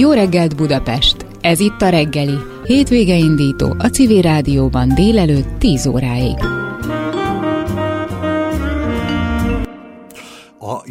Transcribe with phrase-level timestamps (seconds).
[0.00, 1.16] Jó reggelt Budapest!
[1.40, 2.38] Ez itt a reggeli.
[2.64, 6.36] Hétvége indító a Civil Rádióban délelőtt 10 óráig.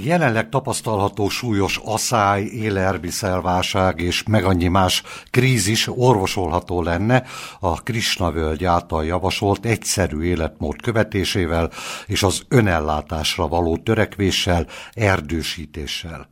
[0.06, 7.24] Jelenleg tapasztalható súlyos asszály, élelmiszerválság és meg annyi más krízis orvosolható lenne
[7.60, 11.72] a Krisna völgy által javasolt egyszerű életmód követésével
[12.06, 16.28] és az önellátásra való törekvéssel, erdősítéssel.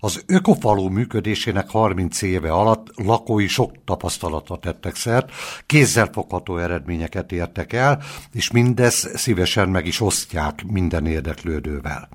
[0.00, 5.30] Az ökofalú működésének 30 éve alatt lakói sok tapasztalata tettek szert,
[5.66, 12.08] kézzelfogható eredményeket értek el, és mindez szívesen meg is osztják minden érdeklődővel.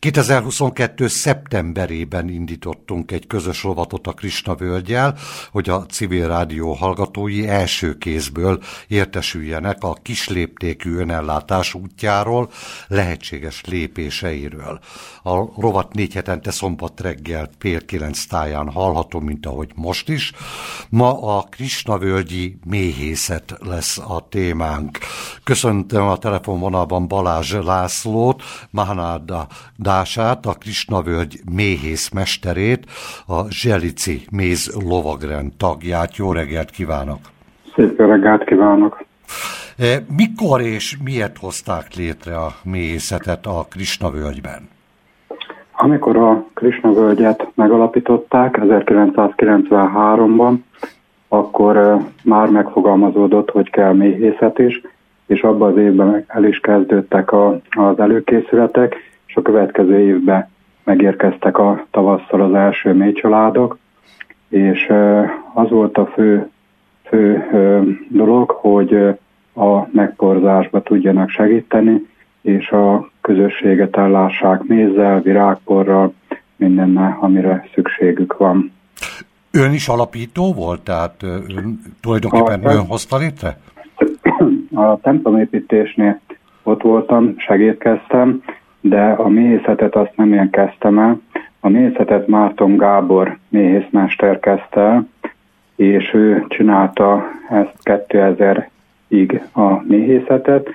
[0.00, 1.08] 2022.
[1.08, 5.16] szeptemberében indítottunk egy közös rovatot a Krisna völgyel,
[5.50, 12.50] hogy a civil rádió hallgatói első kézből értesüljenek a kisléptékű önellátás útjáról,
[12.88, 14.80] lehetséges lépéseiről.
[15.22, 20.32] A rovat négy hetente szombat reggel fél kilenc táján hallható, mint ahogy most is.
[20.88, 24.98] Ma a Krisna völgyi méhészet lesz a témánk.
[25.44, 29.46] Köszöntöm a telefonvonalban Balázs Lászlót, Mahanáda
[29.90, 32.82] Dását, a Krisnavölgy méhész mesterét,
[33.26, 36.16] a Zselici méz lovagrend tagját.
[36.16, 37.18] Jó reggelt kívánok!
[37.74, 39.04] Szép reggelt kívánok!
[39.78, 39.84] E,
[40.16, 44.68] mikor és miért hozták létre a méhészetet a Krisnavölgyben?
[45.72, 50.54] Amikor a Krisnavölgyet megalapították 1993-ban,
[51.28, 54.80] akkor e, már megfogalmazódott, hogy kell méhészet is,
[55.26, 60.48] és abban az évben el is kezdődtek a, az előkészületek, és a következő évben
[60.84, 63.78] megérkeztek a tavasszal az első mélycsaládok,
[64.48, 64.92] és
[65.54, 66.50] az volt a fő,
[67.04, 67.44] fő
[68.08, 68.94] dolog, hogy
[69.54, 72.06] a megporzásba tudjanak segíteni,
[72.40, 76.14] és a közösséget ellássák mézzel, virágporral,
[76.56, 78.72] mindennel, amire szükségük van.
[79.50, 83.58] Ön is alapító volt, tehát ön tulajdonképpen a, ön hozta létre?
[84.74, 86.20] A templomépítésnél
[86.62, 88.42] ott voltam, segítkeztem,
[88.80, 91.20] de a méhészetet azt nem én kezdtem el.
[91.60, 95.08] A méhészetet Márton Gábor méhészmester kezdte el,
[95.76, 100.68] és ő csinálta ezt 2000-ig a méhészetet,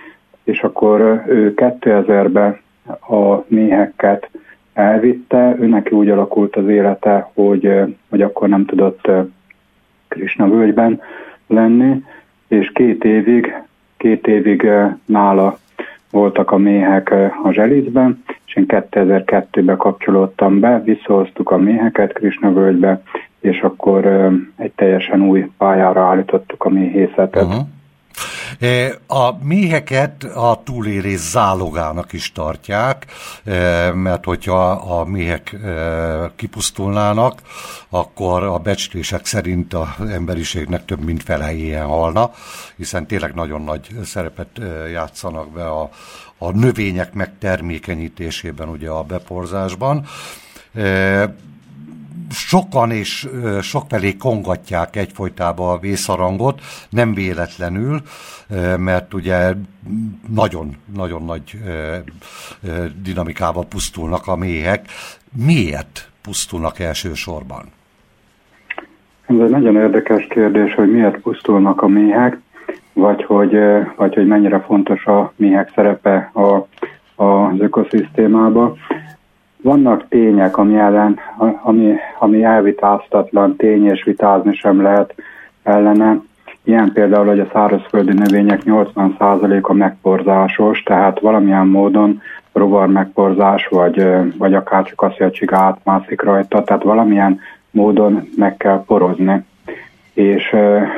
[0.44, 2.60] és akkor ő 2000-ben
[3.10, 4.30] a méheket
[4.74, 7.70] elvitte, ő neki úgy alakult az élete, hogy,
[8.10, 9.12] hogy akkor nem tudott
[10.08, 11.02] Krisna völgyben
[11.48, 12.04] lenni,
[12.48, 13.54] és két évig,
[13.98, 14.70] két évig
[15.06, 15.58] nála
[16.12, 17.12] voltak a méhek
[17.44, 23.02] a zselizben, és én 2002-ben kapcsolódtam be, visszahoztuk a méheket Krisna völgybe,
[23.40, 27.44] és akkor egy teljesen új pályára állítottuk a méhészetet.
[27.44, 27.68] Uh-huh.
[29.08, 33.06] A méheket a túlélés zálogának is tartják,
[33.94, 35.56] mert hogyha a méhek
[36.36, 37.42] kipusztulnának,
[37.90, 42.32] akkor a becslések szerint az emberiségnek több mint fele ilyen halna,
[42.76, 45.90] hiszen tényleg nagyon nagy szerepet játszanak be a,
[46.38, 50.06] a növények megtermékenyítésében, ugye a beporzásban
[52.30, 53.28] sokan és
[53.62, 58.02] sokfelé kongatják egyfolytában a vészarangot, nem véletlenül,
[58.78, 59.54] mert ugye
[60.34, 61.60] nagyon-nagyon nagy
[63.04, 64.86] dinamikával pusztulnak a méhek.
[65.46, 67.66] Miért pusztulnak elsősorban?
[69.26, 72.40] Ez egy nagyon érdekes kérdés, hogy miért pusztulnak a méhek,
[72.94, 73.58] vagy hogy,
[73.96, 76.68] vagy hogy mennyire fontos a méhek szerepe a,
[77.24, 78.78] az ökoszisztémában.
[79.66, 81.20] Vannak tények, ami, ellen,
[81.62, 85.16] ami, ami elvitáztatlan tény, és vitázni sem lehet
[85.64, 86.22] ellene.
[86.64, 92.22] Ilyen például, hogy a szárazföldi növények 80%-a megporzásos, tehát valamilyen módon
[92.54, 97.40] rovar megporzás, vagy, vagy akár csak az, hogy a csiga átmászik rajta, tehát valamilyen
[97.72, 99.46] módon meg kell porozni.
[100.14, 100.56] És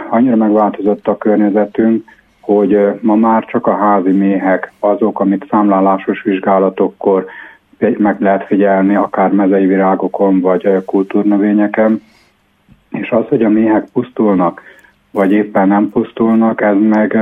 [0.09, 2.03] annyira megváltozott a környezetünk,
[2.39, 7.25] hogy ma már csak a házi méhek azok, amit számlálásos vizsgálatokkor
[7.97, 12.02] meg lehet figyelni akár mezei virágokon, vagy kultúrnövényeken,
[12.90, 14.61] és az, hogy a méhek pusztulnak,
[15.11, 17.17] vagy éppen nem pusztulnak, ez meg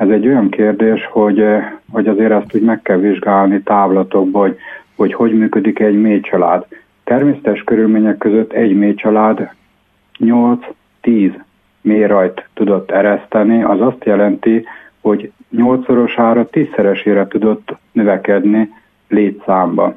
[0.00, 1.44] ez egy olyan kérdés, hogy,
[1.90, 4.56] hogy azért ezt úgy meg kell vizsgálni távlatokban, hogy,
[4.96, 6.66] hogy hogy működik egy mély család.
[7.04, 9.50] Természetes körülmények között egy mély család
[10.18, 11.32] 8-10
[11.80, 14.66] mélyrajt tudott ereszteni, az azt jelenti,
[15.00, 18.68] hogy 8-szorosára, 10-szeresére tudott növekedni
[19.10, 19.94] létszámba.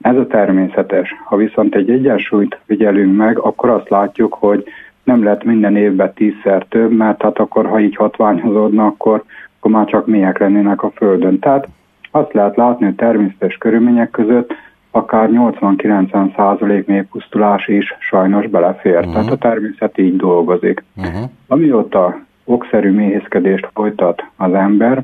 [0.00, 1.14] Ez a természetes.
[1.24, 4.64] Ha viszont egy egyensúlyt figyelünk meg, akkor azt látjuk, hogy
[5.04, 9.24] nem lehet minden évben tízszer több, mert hát akkor, ha így hatványozódna, akkor,
[9.58, 11.38] akkor már csak mélyek lennének a Földön.
[11.38, 11.68] Tehát
[12.10, 14.52] azt lehet látni, hogy természetes körülmények között
[14.90, 18.96] akár 80-90 százalék mélypusztulás is sajnos belefér.
[18.96, 19.12] Uh-huh.
[19.12, 20.84] Tehát a természet így dolgozik.
[20.96, 21.30] Uh-huh.
[21.46, 25.02] Amióta okszerű méhészkedést folytat az ember,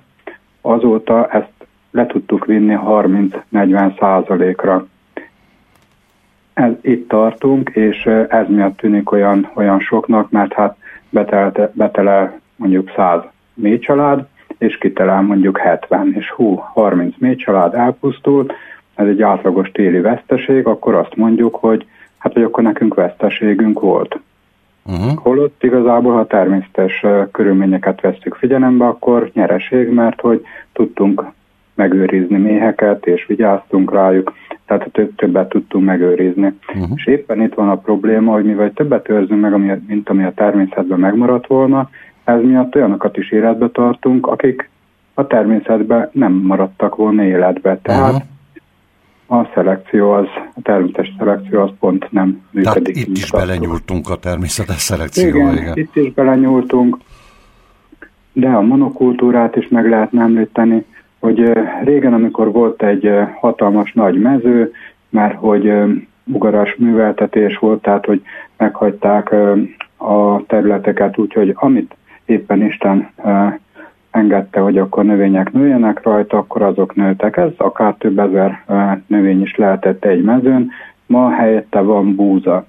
[0.60, 1.52] azóta ezt
[1.94, 4.86] le tudtuk vinni 30-40 százalékra.
[6.52, 10.76] Ez, itt tartunk, és ez miatt tűnik olyan, olyan soknak, mert hát
[11.10, 13.20] betelte, betele mondjuk 100
[13.54, 14.26] mély család,
[14.58, 18.52] és kitelel mondjuk 70, és hú, 30 mély család elpusztult,
[18.94, 21.86] ez egy átlagos téli veszteség, akkor azt mondjuk, hogy
[22.18, 24.20] hát, hogy akkor nekünk veszteségünk volt.
[24.84, 25.16] Uh-huh.
[25.16, 31.24] Holott igazából, ha természetes körülményeket vesztük figyelembe, akkor nyereség, mert hogy tudtunk
[31.74, 34.32] megőrizni méheket, és vigyáztunk rájuk,
[34.66, 36.52] tehát több, többet tudtunk megőrizni.
[36.68, 36.88] Uh-huh.
[36.94, 40.98] És éppen itt van a probléma, hogy mivel többet őrzünk meg, mint ami a természetben
[40.98, 41.90] megmaradt volna,
[42.24, 44.70] ez miatt olyanokat is életbe tartunk, akik
[45.14, 47.78] a természetben nem maradtak volna életbe.
[47.82, 48.32] Tehát uh-huh
[49.26, 52.94] a szelekció az, a természetes szelekció az pont nem működik.
[52.94, 55.38] Tehát itt is belenyúltunk a természetes szelekcióba.
[55.38, 56.98] Igen, igen, itt is belenyúltunk,
[58.32, 60.84] de a monokultúrát is meg lehetne említeni,
[61.24, 61.52] hogy
[61.84, 63.10] régen, amikor volt egy
[63.40, 64.72] hatalmas nagy mező,
[65.10, 65.72] mert hogy
[66.24, 68.22] ugaras műveltetés volt, tehát hogy
[68.56, 69.34] meghagyták
[69.96, 73.10] a területeket úgy, hogy amit éppen Isten
[74.10, 77.36] engedte, hogy akkor növények nőjenek rajta, akkor azok nőtek.
[77.36, 78.64] Ez akár több ezer
[79.06, 80.70] növény is lehetett egy mezőn,
[81.06, 82.66] ma helyette van búza.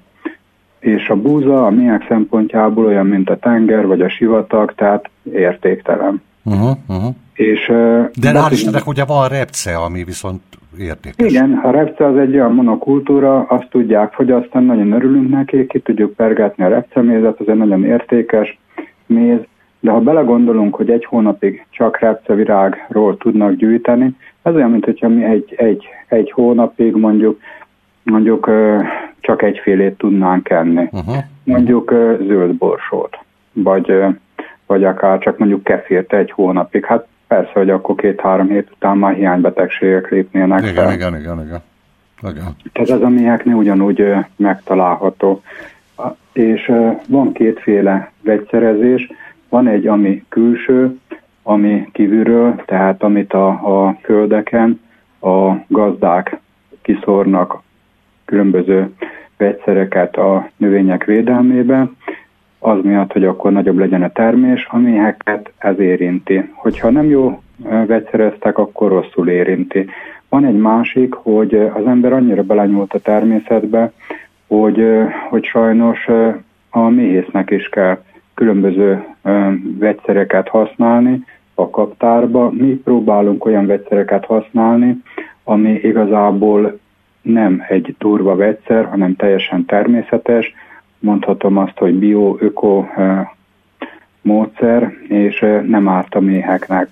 [0.80, 6.22] És a búza a miek szempontjából olyan, mint a tenger vagy a sivatag, tehát értéktelen.
[6.46, 7.16] Uh-huh, uh-huh.
[7.34, 7.68] És,
[8.22, 10.42] De hál' Istennek ugye van repce, ami viszont
[10.80, 11.32] értékes.
[11.32, 16.14] Igen, a repce az egy olyan monokultúra, azt tudják fogyasztani, nagyon örülünk neki, ki tudjuk
[16.14, 18.60] pergetni a repcemézet, az egy nagyon értékes
[19.06, 19.40] méz,
[19.80, 25.24] de ha belegondolunk, hogy egy hónapig csak repcevirágról tudnak gyűjteni, ez olyan, mint hogyha mi
[25.24, 27.40] egy, egy, egy hónapig mondjuk
[28.04, 28.50] mondjuk
[29.20, 30.90] csak egyfélét tudnánk enni.
[30.92, 31.16] Uh-huh.
[31.44, 31.94] Mondjuk
[32.28, 33.18] zöld borsót,
[33.54, 33.94] vagy,
[34.66, 36.86] vagy akár csak mondjuk kefírt egy hónapig.
[36.86, 40.94] Hát persze, hogy akkor két-három hét után már hiánybetegségek lépnének igen, fel.
[40.94, 41.62] Igen, igen, igen, igen.
[42.72, 45.42] Tehát ez a méheknél ugyanúgy megtalálható.
[46.34, 46.72] És
[47.08, 49.12] van kétféle vegyszerezés.
[49.50, 51.00] Van egy, ami külső,
[51.44, 54.82] ami kívülről, tehát amit a, a földeken
[55.22, 56.40] a gazdák
[56.82, 57.62] kiszórnak
[58.26, 58.94] különböző
[59.38, 61.90] vegyszereket a növények védelmébe,
[62.66, 64.78] az miatt, hogy akkor nagyobb legyen a termés, a
[65.58, 66.50] ez érinti.
[66.54, 67.42] Hogyha nem jó
[67.88, 69.86] vegyszereztek, akkor rosszul érinti.
[70.30, 73.92] Van egy másik, hogy az ember annyira belenyúlt a természetbe,
[74.48, 74.86] hogy,
[75.30, 76.08] hogy sajnos
[76.70, 78.04] a méhésznek is kell
[78.34, 79.04] különböző
[79.80, 81.24] vegyszereket használni
[81.54, 82.52] a kaptárba.
[82.52, 85.02] Mi próbálunk olyan vegyszereket használni,
[85.44, 86.80] ami igazából
[87.22, 90.54] nem egy durva vegyszer, hanem teljesen természetes.
[91.06, 92.86] Mondhatom azt, hogy bio-öko
[94.22, 96.90] módszer, és nem árt a méheknek.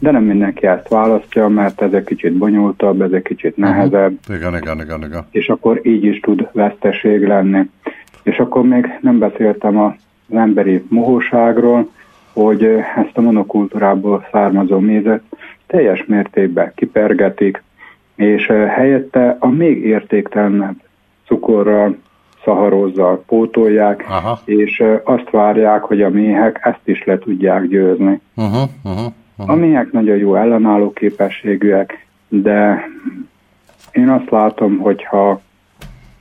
[0.00, 4.12] De nem mindenki ezt választja, mert ez egy kicsit bonyolultabb, ez egy kicsit nehezebb.
[4.12, 4.36] Uh-huh.
[4.36, 5.26] Igen, igen, igen, igen.
[5.30, 7.70] És akkor így is tud veszteség lenni.
[8.22, 9.92] És akkor még nem beszéltem az
[10.32, 11.90] emberi mohóságról,
[12.32, 12.64] hogy
[12.96, 15.22] ezt a monokultúrából származó mézet
[15.66, 17.62] teljes mértékben kipergetik,
[18.14, 20.76] és helyette a még értéktelenebb
[21.26, 21.96] cukorral,
[22.44, 24.40] szaharozzal pótolják, Aha.
[24.44, 28.20] és azt várják, hogy a méhek ezt is le tudják győzni.
[28.36, 29.50] Uh-huh, uh-huh, uh-huh.
[29.50, 32.88] A méhek nagyon jó ellenálló képességűek, de
[33.92, 35.40] én azt látom, hogy ha,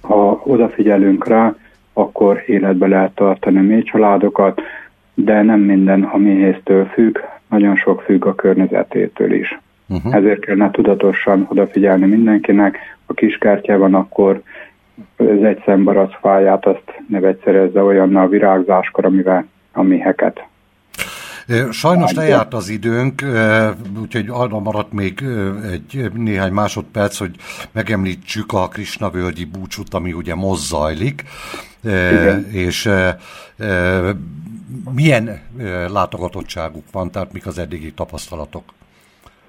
[0.01, 1.55] ha odafigyelünk rá,
[1.93, 4.61] akkor életbe lehet tartani a mély családokat,
[5.13, 7.17] de nem minden a méhésztől függ,
[7.49, 9.59] nagyon sok függ a környezetétől is.
[9.89, 10.15] Uh-huh.
[10.15, 12.77] Ezért kellene tudatosan odafigyelni mindenkinek.
[13.05, 14.41] A kiskertje van, akkor
[15.17, 20.49] az egy szembarac fáját azt ne vegyszerezze olyannal virágzáskor, amivel a méheket
[21.71, 23.21] Sajnos lejárt az időnk,
[24.01, 25.23] úgyhogy arra maradt még
[25.71, 27.31] egy néhány másodperc, hogy
[27.71, 31.23] megemlítsük a Krisna-völgyi búcsút, ami ugye most zajlik,
[31.83, 32.45] Igen.
[32.51, 32.89] és
[34.95, 35.39] milyen
[35.93, 38.63] látogatottságuk van, tehát mik az eddigi tapasztalatok?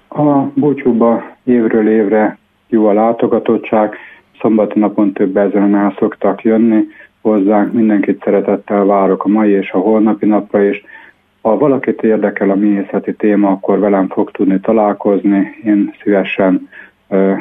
[0.07, 3.95] A búcsúba évről évre jó a látogatottság,
[4.43, 6.87] szombaton napon több ezeren el szoktak jönni
[7.21, 10.83] hozzánk, mindenkit szeretettel várok a mai és a holnapi napra is,
[11.41, 15.61] ha valakit érdekel a méhészeti téma, akkor velem fog tudni találkozni.
[15.65, 16.69] Én szívesen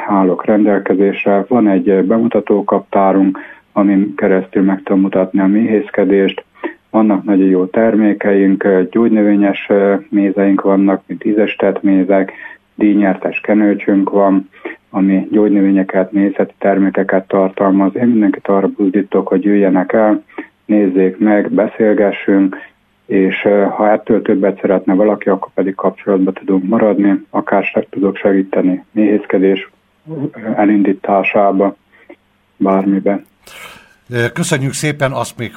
[0.06, 1.44] állok rendelkezésre.
[1.48, 3.38] Van egy bemutatókaptárunk,
[3.72, 6.44] amin keresztül meg tudom mutatni a méhészkedést.
[6.90, 9.68] Vannak nagyon jó termékeink, gyógynövényes
[10.08, 12.32] mézeink vannak, mint ízestett mézek,
[12.74, 14.48] díjnyertes kenőcsünk van,
[14.94, 17.96] ami gyógynövényeket, mészeti termékeket tartalmaz.
[17.96, 20.24] Én mindenkit arra buzdítok, hogy jöjjenek el,
[20.64, 22.56] nézzék meg, beszélgessünk,
[23.06, 23.42] és
[23.76, 29.70] ha ettől többet szeretne valaki, akkor pedig kapcsolatba tudunk maradni, akár tudok segíteni méhészkedés
[30.56, 31.76] elindításába,
[32.56, 33.26] bármiben.
[34.32, 35.52] Köszönjük szépen, azt még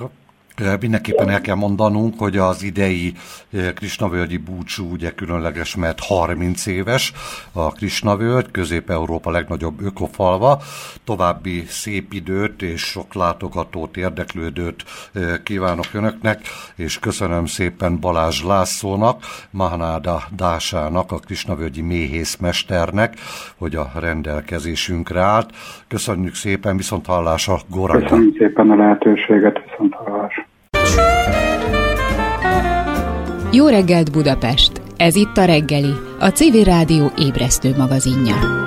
[0.80, 3.14] Mindenképpen el kell mondanunk, hogy az idei
[3.76, 7.14] Krisnavölgyi búcsú ugye különleges, mert 30 éves
[7.52, 10.62] a Krisnavölgy, Közép-Európa legnagyobb ökofalva.
[11.04, 14.84] További szép időt és sok látogatót, érdeklődőt
[15.44, 16.42] kívánok Önöknek,
[16.76, 23.14] és köszönöm szépen Balázs Lászlónak, Mahnáda Dásának, a Krisnavölgyi méhészmesternek,
[23.58, 25.50] hogy a rendelkezésünkre állt.
[25.88, 28.00] Köszönjük szépen, viszont hallásra, Góra.
[28.00, 29.95] Köszönjük szépen a lehetőséget, viszont.
[33.52, 34.72] Jó reggelt Budapest!
[34.98, 38.64] Ez itt a reggeli, a CV Rádió ébresztő magazinja.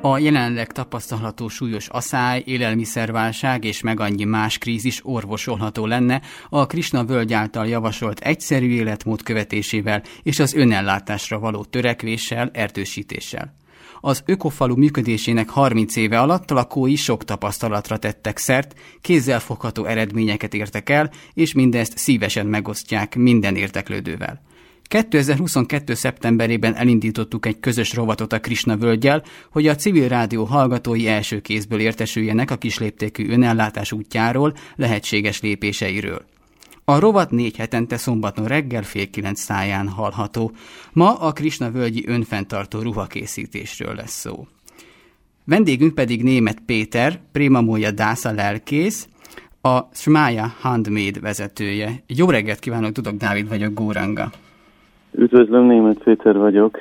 [0.00, 7.04] A jelenleg tapasztalható súlyos aszály, élelmiszerválság és meg annyi más krízis orvosolható lenne a Krisna
[7.04, 13.57] völgy által javasolt egyszerű életmód követésével és az önellátásra való törekvéssel, erdősítéssel.
[14.00, 20.90] Az ökofalu működésének 30 éve alatt a lakói sok tapasztalatra tettek szert, kézzelfogható eredményeket értek
[20.90, 24.46] el, és mindezt szívesen megosztják minden érteklődővel.
[24.88, 25.94] 2022.
[25.94, 31.80] szeptemberében elindítottuk egy közös rovatot a Krisna völgyel, hogy a civil rádió hallgatói első kézből
[31.80, 36.24] értesüljenek a kisléptékű önellátás útjáról, lehetséges lépéseiről.
[36.90, 40.50] A rovat négy hetente szombaton reggel fél kilenc száján hallható.
[40.92, 44.46] Ma a Krisna völgyi önfenntartó ruhakészítésről lesz szó.
[45.44, 49.08] Vendégünk pedig német Péter, Prémamója Dásza lelkész,
[49.62, 52.02] a Smája Handmade vezetője.
[52.06, 54.30] Jó reggelt kívánok, tudok, Dávid vagyok, Góranga.
[55.12, 56.78] Üdvözlöm, német Péter vagyok,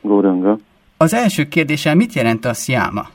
[0.00, 0.58] Góranga.
[0.96, 3.08] Az első kérdésem, mit jelent a szjáma?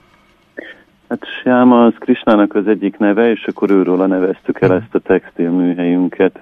[1.09, 6.39] Hát Siáma az Krisnának az egyik neve, és akkor őről neveztük el ezt a textilműhelyünket.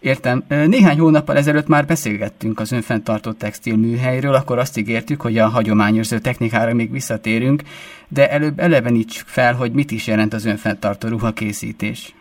[0.00, 0.42] Értem.
[0.48, 6.74] Néhány hónappal ezelőtt már beszélgettünk az önfenntartó textilműhelyről, akkor azt ígértük, hogy a hagyományőrző technikára
[6.74, 7.62] még visszatérünk,
[8.08, 12.14] de előbb elevenítsük fel, hogy mit is jelent az önfenntartó ruhakészítés.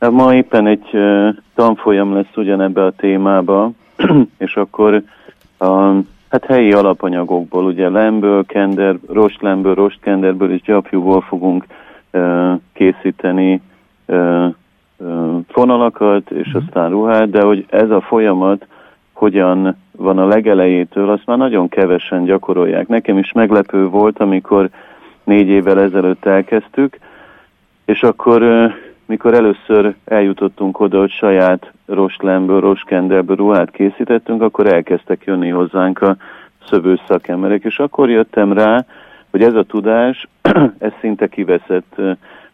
[0.00, 0.90] Hát ma éppen egy
[1.54, 3.70] tanfolyam lesz ugyanebbe a témába,
[4.46, 5.02] és akkor
[5.58, 5.92] a
[6.30, 11.64] Hát helyi alapanyagokból, ugye lemből, kender, rostlemből, rostkenderből és gyapjúból fogunk
[12.12, 13.60] uh, készíteni
[14.06, 14.46] uh,
[14.96, 16.62] uh, fonalakat, és uh-huh.
[16.66, 18.66] aztán ruhát, de hogy ez a folyamat
[19.12, 22.88] hogyan van a legelejétől, azt már nagyon kevesen gyakorolják.
[22.88, 24.68] Nekem is meglepő volt, amikor
[25.24, 26.98] négy évvel ezelőtt elkezdtük,
[27.84, 28.42] és akkor
[29.08, 36.16] mikor először eljutottunk oda, hogy saját rostlemből, rostkendelből ruhát készítettünk, akkor elkezdtek jönni hozzánk a
[36.66, 38.84] szövő szakemberek, és akkor jöttem rá,
[39.30, 40.28] hogy ez a tudás,
[40.78, 42.00] ez szinte kiveszett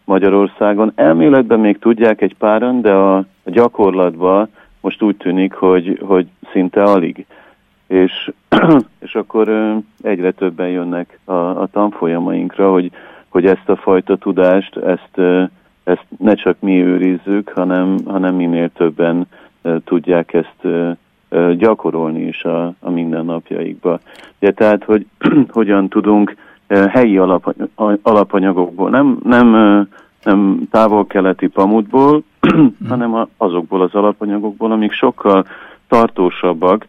[0.04, 0.92] Magyarországon.
[0.94, 4.48] Elméletben még tudják egy páran, de a, gyakorlatban
[4.80, 7.26] most úgy tűnik, hogy, hogy szinte alig.
[7.86, 8.32] És,
[9.06, 12.90] és akkor egyre többen jönnek a, a tanfolyamainkra, hogy,
[13.28, 15.20] hogy ezt a fajta tudást, ezt
[15.84, 19.26] ezt ne csak mi őrizzük, hanem, hanem minél többen
[19.84, 20.66] tudják ezt
[21.58, 23.98] gyakorolni is a, a mindennapjaikba.
[24.40, 25.06] Ugye, tehát, hogy
[25.48, 26.36] hogyan tudunk
[26.88, 27.70] helyi alapany-
[28.02, 29.48] alapanyagokból, nem, nem,
[30.24, 32.22] nem távol-keleti pamutból,
[32.88, 35.46] hanem azokból az alapanyagokból, amik sokkal
[35.88, 36.86] tartósabbak.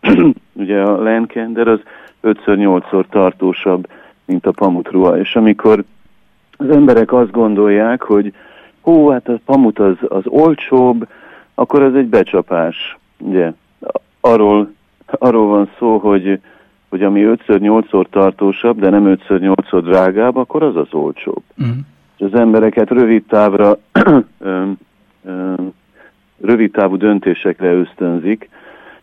[0.52, 1.80] Ugye a lenkender az
[2.22, 3.88] 5-8-szor tartósabb,
[4.24, 5.84] mint a pamutruha, és amikor
[6.56, 8.32] az emberek azt gondolják, hogy
[8.80, 11.08] hú, hát a pamut az, az olcsóbb,
[11.54, 12.98] akkor ez egy becsapás.
[13.18, 13.52] Ugye,
[14.20, 14.72] arról,
[15.06, 16.40] arról van szó, hogy,
[16.88, 21.42] hogy ami 5-8-szor tartósabb, de nem 5-8-szor drágább, akkor az az olcsóbb.
[21.64, 21.78] Mm.
[22.16, 23.78] És az embereket rövid távra
[26.40, 28.48] rövid távú döntésekre ösztönzik,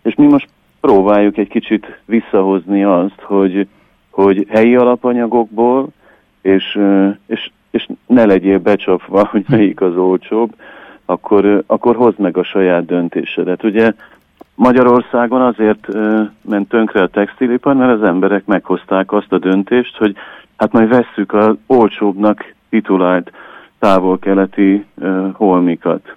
[0.01, 0.47] és mi most
[0.81, 3.67] próbáljuk egy kicsit visszahozni azt, hogy,
[4.09, 5.87] hogy helyi alapanyagokból
[6.41, 6.79] és,
[7.25, 10.55] és, és ne legyél becsapva, hogy melyik az olcsóbb,
[11.05, 13.63] akkor, akkor hozd meg a saját döntésedet.
[13.63, 13.93] Ugye
[14.55, 15.87] Magyarországon azért
[16.41, 20.15] ment tönkre a textilipar, mert az emberek meghozták azt a döntést, hogy
[20.57, 23.31] hát majd vesszük az olcsóbbnak titulált
[23.79, 24.85] távol-keleti
[25.33, 26.15] holmikat.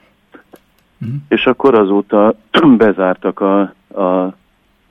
[1.04, 1.14] Mm.
[1.28, 2.35] És akkor azóta
[2.76, 3.61] bezártak a,
[4.00, 4.35] a,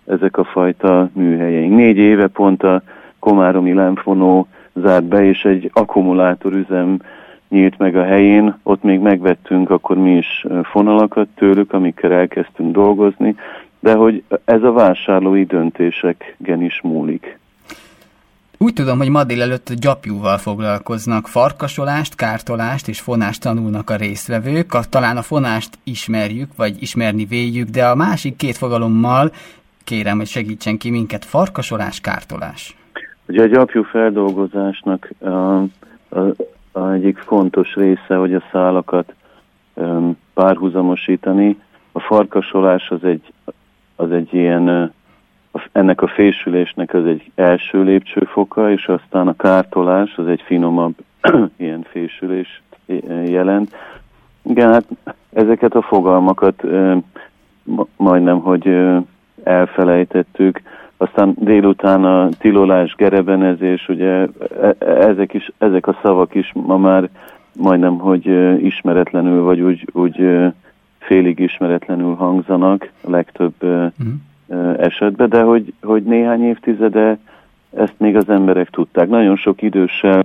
[0.05, 1.75] ezek a fajta műhelyeink.
[1.75, 2.81] Négy éve pont a
[3.19, 6.99] Komáromi Lemfonó zárt be, és egy akkumulátorüzem
[7.49, 13.35] nyílt meg a helyén, ott még megvettünk akkor mi is fonalakat tőlük, amikkel elkezdtünk dolgozni,
[13.79, 17.37] de hogy ez a vásárlói döntéseken is múlik.
[18.57, 21.27] Úgy tudom, hogy ma délelőtt gyapjúval foglalkoznak.
[21.27, 24.89] Farkasolást, kártolást és fonást tanulnak a résztvevők.
[24.89, 29.31] Talán a fonást ismerjük, vagy ismerni véljük, de a másik két fogalommal
[29.83, 31.25] kérem, hogy segítsen ki minket.
[31.25, 32.75] Farkasolás, kártolás.
[33.27, 35.69] Ugye a gyapjú feldolgozásnak a, a,
[36.71, 39.13] a egyik fontos része, hogy a szálakat
[39.73, 41.61] um, párhuzamosítani.
[41.91, 43.33] A farkasolás az egy,
[43.95, 44.93] az egy ilyen
[45.71, 50.95] ennek a fésülésnek az egy első lépcsőfoka, és aztán a kártolás az egy finomabb
[51.57, 52.61] ilyen fésülés
[53.25, 53.75] jelent.
[54.41, 54.85] Igen, hát
[55.33, 56.63] ezeket a fogalmakat
[57.97, 58.77] majdnem, hogy
[59.43, 60.61] elfelejtettük.
[61.03, 64.27] Aztán délután a tilolás, gerebenezés, ugye e,
[64.61, 67.09] e, ezek, is, ezek a szavak is ma már
[67.53, 68.25] majdnem, hogy
[68.63, 70.27] ismeretlenül, vagy úgy, úgy
[70.97, 74.13] félig ismeretlenül hangzanak a legtöbb mm
[74.77, 77.17] esetben, de hogy, hogy néhány évtizede
[77.75, 79.09] ezt még az emberek tudták.
[79.09, 80.21] Nagyon sok időssel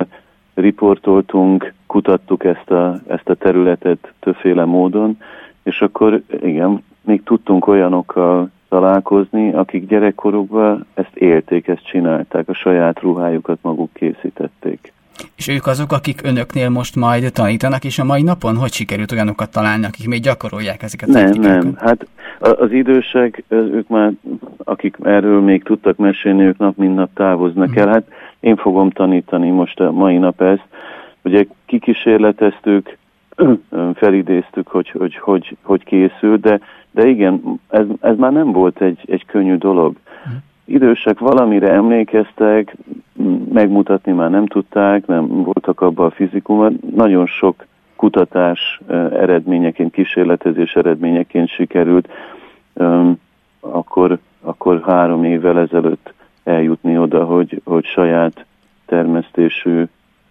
[0.55, 5.19] riportoltunk, kutattuk ezt a, ezt a területet többféle módon,
[5.63, 13.01] és akkor igen, még tudtunk olyanokkal találkozni, akik gyerekkorukban ezt élték, ezt csinálták, a saját
[13.01, 14.93] ruhájukat maguk készítették.
[15.37, 19.51] És ők azok, akik önöknél most majd tanítanak, és a mai napon hogy sikerült olyanokat
[19.51, 21.75] találni, akik még gyakorolják ezeket Nem, nem.
[21.77, 22.07] Hát
[22.39, 24.13] az idősek, ők már,
[24.65, 27.79] akik erről még tudtak mesélni, ők nap mint nap távoznak mm.
[27.79, 27.89] el.
[27.89, 28.05] Hát
[28.41, 30.65] én fogom tanítani most a mai nap ezt.
[31.23, 32.97] Ugye kikísérleteztük,
[33.95, 36.61] felidéztük, hogy hogy, hogy, hogy készül, de,
[36.99, 39.97] de igen, ez, ez már nem volt egy, egy könnyű dolog.
[40.65, 42.77] Idősek valamire emlékeztek,
[43.53, 46.79] megmutatni már nem tudták, nem voltak abban a fizikumban.
[46.95, 48.81] Nagyon sok kutatás
[49.13, 52.09] eredményeként, kísérletezés eredményeként sikerült
[53.61, 56.15] akkor, akkor három évvel ezelőtt
[56.45, 58.45] eljutni oda, hogy, hogy saját
[58.87, 59.85] termesztésű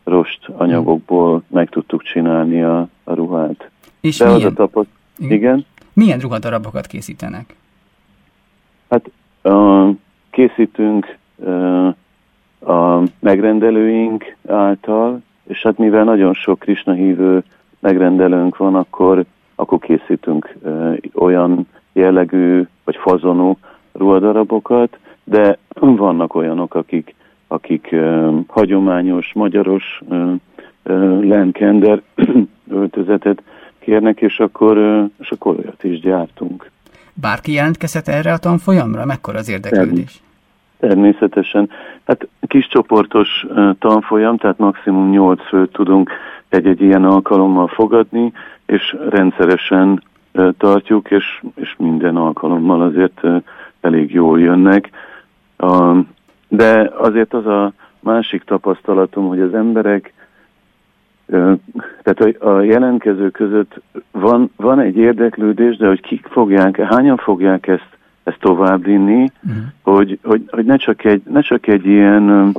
[0.03, 3.69] rost anyagokból meg tudtuk csinálni a, a ruhát.
[4.01, 4.89] És De milyen, az a tapaszt...
[5.17, 5.65] igen?
[5.97, 7.55] Milyen ruhadarabokat készítenek?
[8.89, 9.11] Hát
[9.43, 9.95] uh,
[10.29, 11.17] készítünk
[12.59, 17.43] a megrendelőink által, és hát mivel nagyon sok Krishna hívő
[17.79, 20.57] megrendelőnk van, akkor, akkor készítünk
[21.13, 23.57] olyan jellegű vagy fazonú
[23.91, 27.15] ruhadarabokat, de vannak olyanok, akik,
[27.47, 27.95] akik
[28.47, 30.01] hagyományos, magyaros
[31.21, 32.01] lenkender
[32.69, 33.41] öltözetet
[33.87, 34.77] kérnek, és akkor,
[35.19, 36.71] és akkor olyat is gyártunk.
[37.13, 39.05] Bárki jelentkezhet erre a tanfolyamra?
[39.05, 40.21] Mekkora az érdeklődés?
[40.79, 41.69] Természetesen.
[42.05, 43.45] Hát kis csoportos
[43.79, 46.11] tanfolyam, tehát maximum 8 főt tudunk
[46.49, 48.33] egy-egy ilyen alkalommal fogadni,
[48.65, 50.03] és rendszeresen
[50.57, 53.21] tartjuk, és, és minden alkalommal azért
[53.81, 54.89] elég jól jönnek.
[56.47, 60.13] De azért az a másik tapasztalatom, hogy az emberek,
[62.03, 67.97] tehát a jelentkező között van, van egy érdeklődés, de hogy kik fogják, hányan fogják ezt
[68.27, 69.63] ezt továbbvinni, uh-huh.
[69.81, 72.55] hogy, hogy, hogy ne, csak egy, ne csak egy ilyen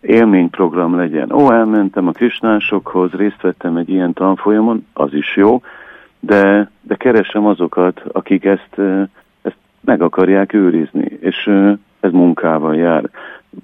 [0.00, 1.32] élményprogram legyen.
[1.32, 5.62] Ó, elmentem a krisnásokhoz, részt vettem egy ilyen tanfolyamon, az is jó,
[6.20, 8.78] de, de keresem azokat, akik ezt,
[9.42, 11.50] ezt meg akarják őrizni, és
[12.00, 13.10] ez munkával jár.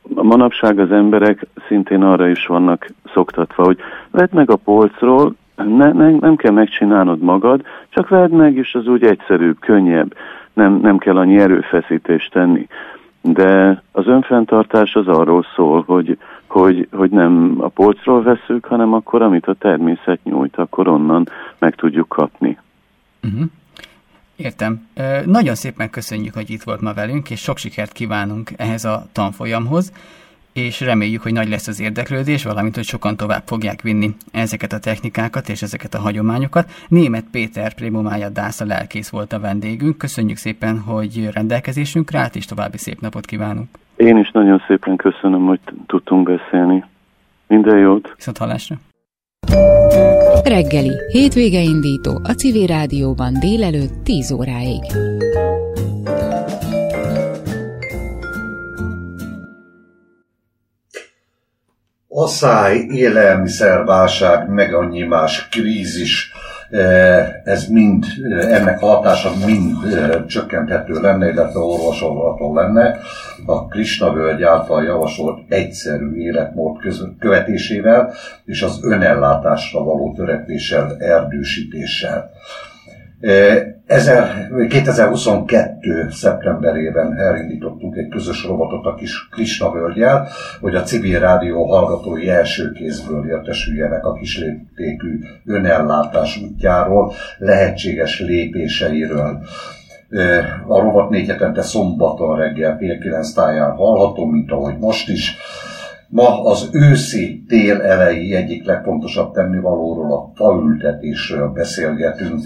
[0.09, 3.79] Manapság az emberek szintén arra is vannak szoktatva, hogy
[4.11, 8.87] vedd meg a polcról, ne, ne, nem kell megcsinálnod magad, csak vedd meg, és az
[8.87, 10.15] úgy egyszerűbb, könnyebb
[10.57, 12.67] nem, nem kell annyi erőfeszítést tenni.
[13.21, 19.23] De az önfenntartás az arról szól, hogy, hogy, hogy nem a polcról veszük, hanem akkor,
[19.23, 22.59] amit a természet nyújt, akkor onnan meg tudjuk kapni.
[23.23, 23.49] Uh-huh.
[24.37, 24.89] Értem.
[25.25, 29.93] Nagyon szépen köszönjük, hogy itt volt ma velünk, és sok sikert kívánunk ehhez a tanfolyamhoz
[30.57, 34.79] és reméljük, hogy nagy lesz az érdeklődés, valamint, hogy sokan tovább fogják vinni ezeket a
[34.79, 36.71] technikákat és ezeket a hagyományokat.
[36.89, 39.99] Német Péter Prémomája Dász a lelkész volt a vendégünk.
[39.99, 43.69] Köszönjük szépen, hogy rendelkezésünkre állt, és további szép napot kívánunk.
[43.97, 46.85] Én is nagyon szépen köszönöm, hogy tudtunk beszélni.
[47.47, 48.13] Minden jót!
[48.17, 48.77] Viszont hallásra!
[50.49, 54.83] Reggeli, hétvége indító a Civil Rádióban délelőtt 10 óráig.
[62.09, 66.33] asszály, élelmiszerválság, meg annyi más krízis,
[67.45, 72.99] ez mind, e, ennek hatása mind e, csökkenthető lenne, illetve orvosolható lenne
[73.47, 76.77] a Krishna völgy által javasolt egyszerű életmód
[77.19, 78.13] követésével
[78.45, 82.31] és az önellátásra való törekvéssel, erdősítéssel.
[83.87, 86.11] 2022.
[86.11, 90.29] szeptemberében elindítottunk egy közös robotot a kis Krishna völgyel,
[90.61, 99.39] hogy a civil rádió hallgatói első kézből értesüljenek a kisléptékű önellátás útjáról, lehetséges lépéseiről.
[100.67, 105.37] A rovat négy hetente szombaton reggel fél kilenc táján hallható, mint ahogy most is.
[106.09, 112.41] Ma az őszi tél elejé egyik legfontosabb tennivalóról, a faültetésről beszélgetünk,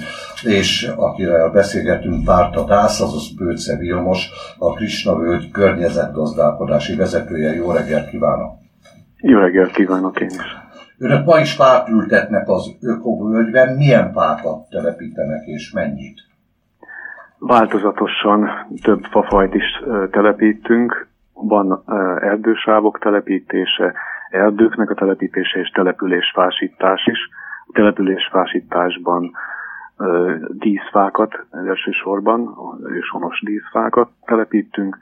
[0.44, 7.54] és akivel beszélgetünk Párta Dász, azaz Bőce Vilmos, a Krisna Völgy környezetgazdálkodási vezetője.
[7.54, 8.52] Jó reggelt kívánok!
[9.16, 10.56] Jó reggelt kívánok én is!
[10.98, 13.76] Önök ma is fát ültetnek az ökovölgyben.
[13.76, 16.20] Milyen fákat telepítenek és mennyit?
[17.38, 18.48] Változatosan
[18.82, 19.64] több fafajt is
[20.10, 21.09] telepítünk,
[21.42, 21.82] van
[22.20, 23.94] erdősávok telepítése,
[24.30, 27.18] erdőknek a telepítése és településfásítás is.
[27.66, 29.32] A településfásításban
[30.48, 34.98] díszfákat elsősorban, őshonos díszfákat telepítünk,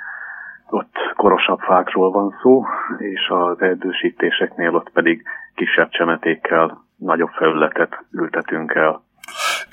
[0.71, 2.65] ott korosabb fákról van szó,
[2.99, 5.23] és az erdősítéseknél ott pedig
[5.55, 9.03] kisebb csemetékkel nagyobb felületet ültetünk el.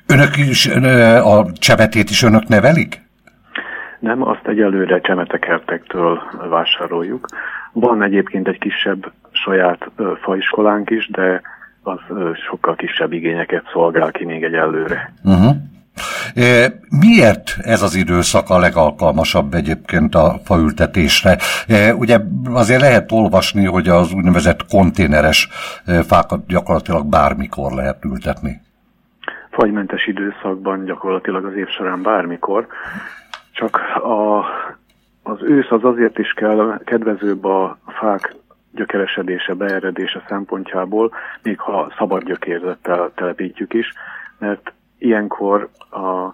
[0.08, 0.68] Önök is,
[1.24, 3.05] a csemetét is önök nevelik?
[4.00, 7.28] Nem, azt egyelőre csemetekertektől vásároljuk.
[7.72, 11.42] Van egyébként egy kisebb saját faiskolánk is, de
[11.84, 12.00] az
[12.50, 15.14] sokkal kisebb igényeket szolgál ki még egyelőre.
[15.24, 15.56] Uh-huh.
[16.36, 21.38] E, miért ez az időszak a legalkalmasabb egyébként a faültetésre?
[21.68, 22.18] E, ugye
[22.54, 25.50] azért lehet olvasni, hogy az úgynevezett konténeres
[26.08, 28.62] fákat gyakorlatilag bármikor lehet ültetni.
[29.52, 32.68] Fagymentes időszakban gyakorlatilag az év során bármikor
[33.56, 34.38] csak a,
[35.24, 38.36] az ősz az azért is kell kedvezőbb a fák
[38.72, 41.12] gyökeresedése, beeredése szempontjából,
[41.44, 43.94] még ha szabad gyökérzettel telepítjük is,
[44.40, 46.34] mert ilyenkor a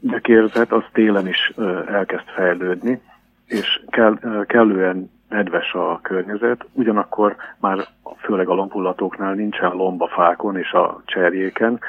[0.00, 1.52] gyökérzet az télen is
[1.86, 3.00] elkezd fejlődni,
[3.46, 7.78] és kell, kellően nedves a környezet, ugyanakkor már
[8.18, 11.80] főleg a lompullatóknál nincsen lomba fákon és a cserjéken,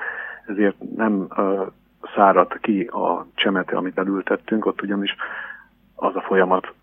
[0.46, 1.28] ezért nem
[2.16, 5.16] szárad ki a csemete, amit elültettünk, ott ugyanis
[5.96, 6.74] az a folyamat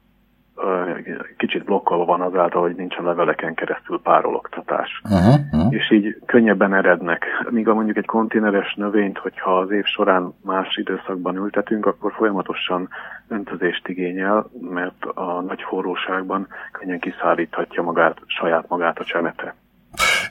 [1.36, 5.02] kicsit blokkolva van azáltal, hogy nincsen leveleken keresztül párologtatás.
[5.04, 5.74] Uh-huh, uh-huh.
[5.74, 7.24] És így könnyebben erednek.
[7.50, 12.88] Míg a mondjuk egy konténeres növényt, hogyha az év során más időszakban ültetünk, akkor folyamatosan
[13.28, 19.54] öntözést igényel, mert a nagy forróságban könnyen kiszáríthatja magát, saját magát a csemete.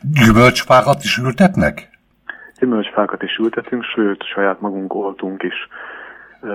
[0.01, 1.89] Gyümölcsfákat is ültetnek?
[2.61, 5.53] Gyümölcsfákat is ültetünk, sőt, saját magunk oltunk is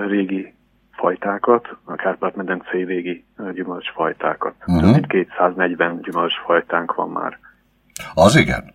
[0.07, 0.53] régi
[0.91, 4.53] fajtákat, a Kárpát-medencei régi gyümölcsfajtákat.
[4.59, 4.79] Uh-huh.
[4.79, 7.39] Több mint 240 gyümölcsfajtánk van már.
[8.13, 8.73] Az igen.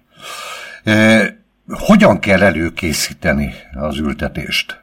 [0.85, 1.23] E,
[1.87, 4.81] hogyan kell előkészíteni az ültetést?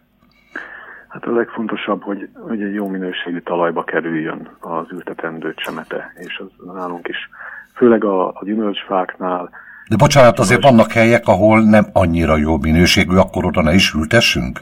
[1.08, 6.74] Hát a legfontosabb, hogy, hogy egy jó minőségű talajba kerüljön az ültetendő csemete, és az
[6.74, 7.30] nálunk is,
[7.76, 9.50] főleg a, a gyümölcsfáknál,
[9.90, 14.60] de bocsánat, azért vannak helyek, ahol nem annyira jó minőségű, akkor oda ne is ültessünk?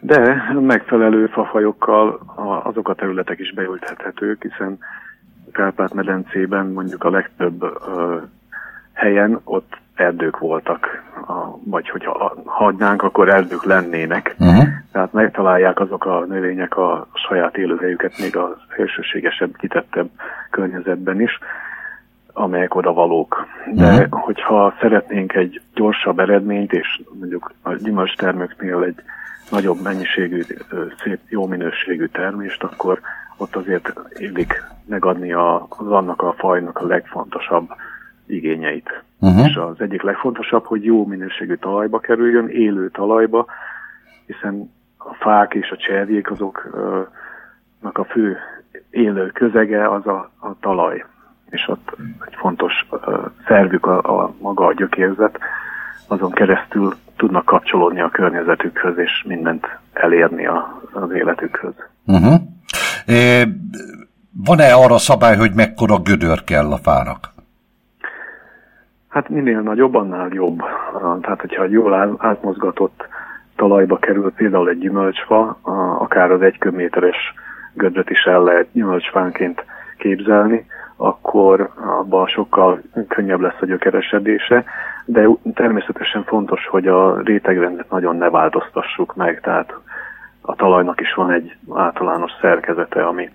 [0.00, 2.20] De megfelelő fafajokkal
[2.64, 4.78] azok a területek is beültethetők, hiszen
[5.52, 8.16] Kárpát-medencében mondjuk a legtöbb ö,
[8.92, 14.34] helyen ott erdők voltak, a, vagy hogyha hagynánk, akkor erdők lennének.
[14.38, 14.64] Uh-huh.
[14.92, 20.08] Tehát megtalálják azok a növények a saját élőhelyüket még a szélsőségesebb, kitettebb
[20.50, 21.38] környezetben is
[22.34, 23.46] amelyek oda valók.
[23.74, 24.20] De uh-huh.
[24.22, 29.02] hogyha szeretnénk egy gyorsabb eredményt, és mondjuk a gyümölcs termőknél egy
[29.50, 30.42] nagyobb mennyiségű,
[31.04, 33.00] szép, jó minőségű termést, akkor
[33.36, 37.68] ott azért illik megadni a, az annak a fajnak a legfontosabb
[38.26, 39.04] igényeit.
[39.20, 39.46] Uh-huh.
[39.46, 43.46] És az egyik legfontosabb, hogy jó minőségű talajba kerüljön, élő talajba,
[44.26, 48.36] hiszen a fák és a cserjék azoknak a fő
[48.90, 51.04] élő közege az a, a talaj
[51.54, 52.86] és ott egy fontos
[53.46, 55.38] szervük a, a maga a gyökérzet,
[56.08, 61.74] azon keresztül tudnak kapcsolódni a környezetükhöz, és mindent elérni a, az életükhöz.
[62.06, 62.34] Uh-huh.
[63.06, 63.48] E,
[64.44, 67.32] van-e arra szabály, hogy mekkora gödör kell a fának?
[69.08, 70.62] Hát minél nagyobb, annál jobb.
[71.20, 73.06] Tehát, hogyha jól átmozgatott
[73.56, 75.58] talajba kerül például egy gyümölcsfa,
[75.98, 77.34] akár az egy köbméteres
[77.74, 79.64] gödröt is el lehet gyümölcsfánként
[79.98, 84.64] képzelni, akkor abban sokkal könnyebb lesz a gyökeresedése,
[85.04, 89.74] de természetesen fontos, hogy a rétegrendet nagyon ne változtassuk meg, tehát
[90.40, 93.30] a talajnak is van egy általános szerkezete, ami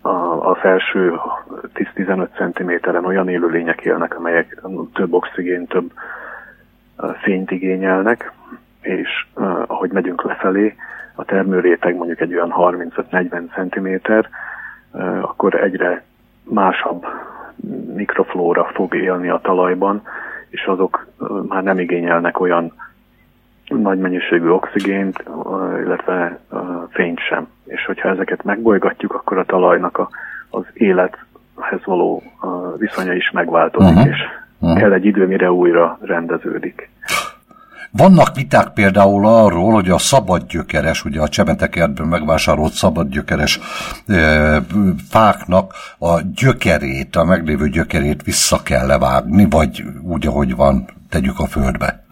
[0.00, 1.20] a, a felső
[1.74, 2.28] 10-15
[2.82, 4.62] cm-en olyan élőlények élnek, amelyek
[4.94, 5.92] több oxigén, több
[7.22, 8.32] fényt igényelnek,
[8.80, 9.26] és
[9.66, 10.76] ahogy megyünk lefelé,
[11.14, 14.12] a termőréteg mondjuk egy olyan 35-40 cm,
[15.20, 16.04] akkor egyre
[16.50, 17.04] másabb
[17.94, 20.02] mikroflóra fog élni a talajban,
[20.48, 21.06] és azok
[21.48, 22.72] már nem igényelnek olyan
[23.68, 25.24] nagy mennyiségű oxigént,
[25.84, 26.38] illetve
[26.88, 27.48] fényt sem.
[27.64, 30.08] És hogyha ezeket megbolygatjuk, akkor a talajnak a,
[30.50, 32.22] az élethez való
[32.76, 34.10] viszonya is megváltozik, uh-huh.
[34.10, 34.18] és
[34.60, 34.78] uh-huh.
[34.78, 36.90] kell egy idő, mire újra rendeződik.
[37.92, 43.60] Vannak viták például arról, hogy a szabadgyökeres, ugye a csemetekertben megvásárolt szabadgyökeres
[44.06, 44.60] e,
[45.08, 51.46] fáknak a gyökerét, a meglévő gyökerét vissza kell levágni, vagy úgy, ahogy van, tegyük a
[51.46, 52.04] földbe.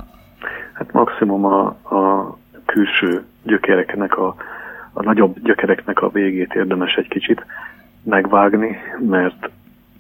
[0.73, 4.35] Hát maximum a, a külső gyökereknek, a,
[4.93, 7.45] a nagyobb gyökereknek a végét érdemes egy kicsit
[8.03, 8.77] megvágni,
[9.09, 9.51] mert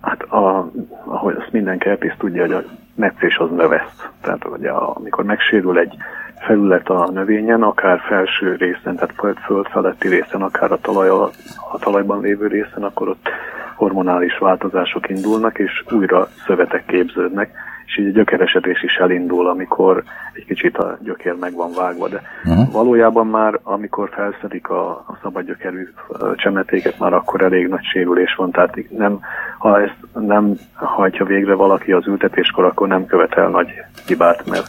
[0.01, 0.71] hát a,
[1.05, 2.63] ahogy azt minden kertész tudja, hogy a
[2.99, 4.11] metszés az növeszt.
[4.21, 5.97] Tehát ugye amikor megsérül egy
[6.39, 11.31] felület a növényen, akár felső részen, tehát föld, föld feletti részen, akár a, talaj, a,
[11.73, 13.29] a talajban lévő részen, akkor ott
[13.75, 17.51] hormonális változások indulnak, és újra szövetek képződnek
[17.89, 22.23] és így a gyökeresedés is elindul, amikor egy kicsit a gyökér meg van vágva, de
[22.45, 22.73] uh-huh.
[22.73, 25.89] valójában már, amikor felszedik a, a szabad gyökerű
[26.35, 29.21] csemetéket, már akkor elég nagy sérülés van, tehát nem,
[29.59, 33.69] ha ezt nem hajtja végre valaki az ültetéskor, akkor nem követel nagy
[34.07, 34.69] hibát, mert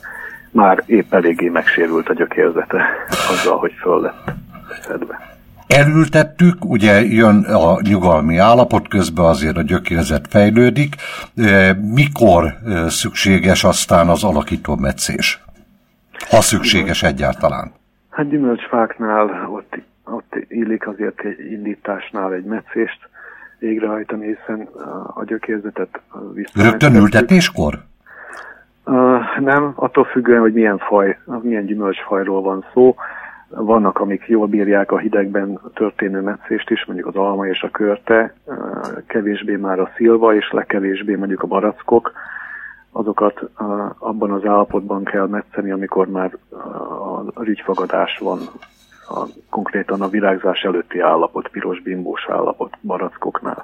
[0.51, 2.85] már épp eléggé megsérült a gyökérzete
[3.29, 4.31] azzal, hogy föl lett
[4.81, 5.28] szedve
[5.77, 10.95] elültettük, ugye jön a nyugalmi állapot, közben azért a gyökérzet fejlődik.
[11.93, 12.43] Mikor
[12.87, 15.43] szükséges aztán az alakító metszés?
[16.29, 17.71] Ha szükséges egyáltalán.
[18.09, 22.99] Hát gyümölcsfáknál ott, ott illik azért egy indításnál egy metszést
[23.59, 24.67] végrehajtani, hiszen
[25.15, 26.01] a gyökérzetet
[26.33, 26.63] vissza.
[26.63, 27.79] Rögtön ültetéskor?
[28.85, 32.95] Uh, nem, attól függően, hogy milyen faj, milyen gyümölcsfajról van szó.
[33.49, 38.33] Vannak, amik jól bírják a hidegben történő metszést is, mondjuk az alma és a körte,
[39.07, 42.11] kevésbé már a szilva, és legkevésbé mondjuk a barackok.
[42.91, 43.49] Azokat
[43.97, 46.37] abban az állapotban kell metszeni, amikor már
[47.33, 48.39] a rügyfagadás van,
[49.07, 53.63] a, konkrétan a virágzás előtti állapot, piros bimbós állapot barackoknál.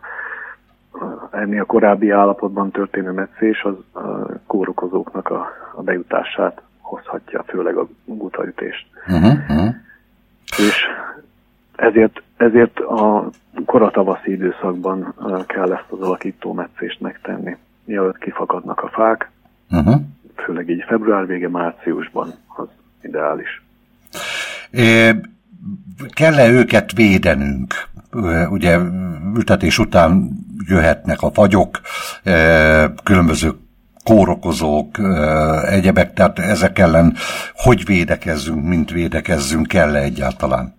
[1.31, 3.75] Ennél a korábbi állapotban történő metszés az
[4.47, 8.85] kórokozóknak a, a bejutását hozhatja, főleg a gutaütést.
[9.07, 9.75] Uh-huh, uh-huh.
[10.57, 10.85] És
[11.75, 13.29] ezért, ezért a
[13.65, 15.15] koratavaszi időszakban
[15.47, 19.31] kell ezt az alakító metszést megtenni, mielőtt kifakadnak a fák,
[19.71, 20.01] uh-huh.
[20.35, 22.67] főleg így február vége, márciusban az
[23.01, 23.63] ideális.
[24.71, 25.11] É,
[26.13, 27.73] kell-e őket védenünk?
[28.49, 28.79] Ugye
[29.35, 30.29] ültetés után
[30.67, 31.81] jöhetnek a fagyok,
[33.03, 33.51] különböző
[34.09, 34.87] kórokozók,
[35.69, 37.13] egyebek, tehát ezek ellen
[37.53, 40.73] hogy védekezzünk, mint védekezzünk, kell-e egyáltalán?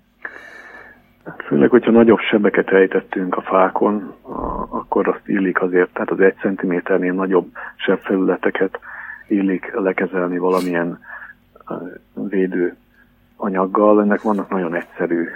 [1.47, 4.15] Főleg, hogyha nagyobb sebeket ejtettünk a fákon,
[4.69, 8.79] akkor azt illik azért, tehát az egy centiméternél nagyobb sebfelületeket
[9.29, 10.99] illik lekezelni valamilyen
[12.15, 12.77] védő
[13.37, 14.03] anyaggal.
[14.03, 15.29] Ennek vannak nagyon egyszerű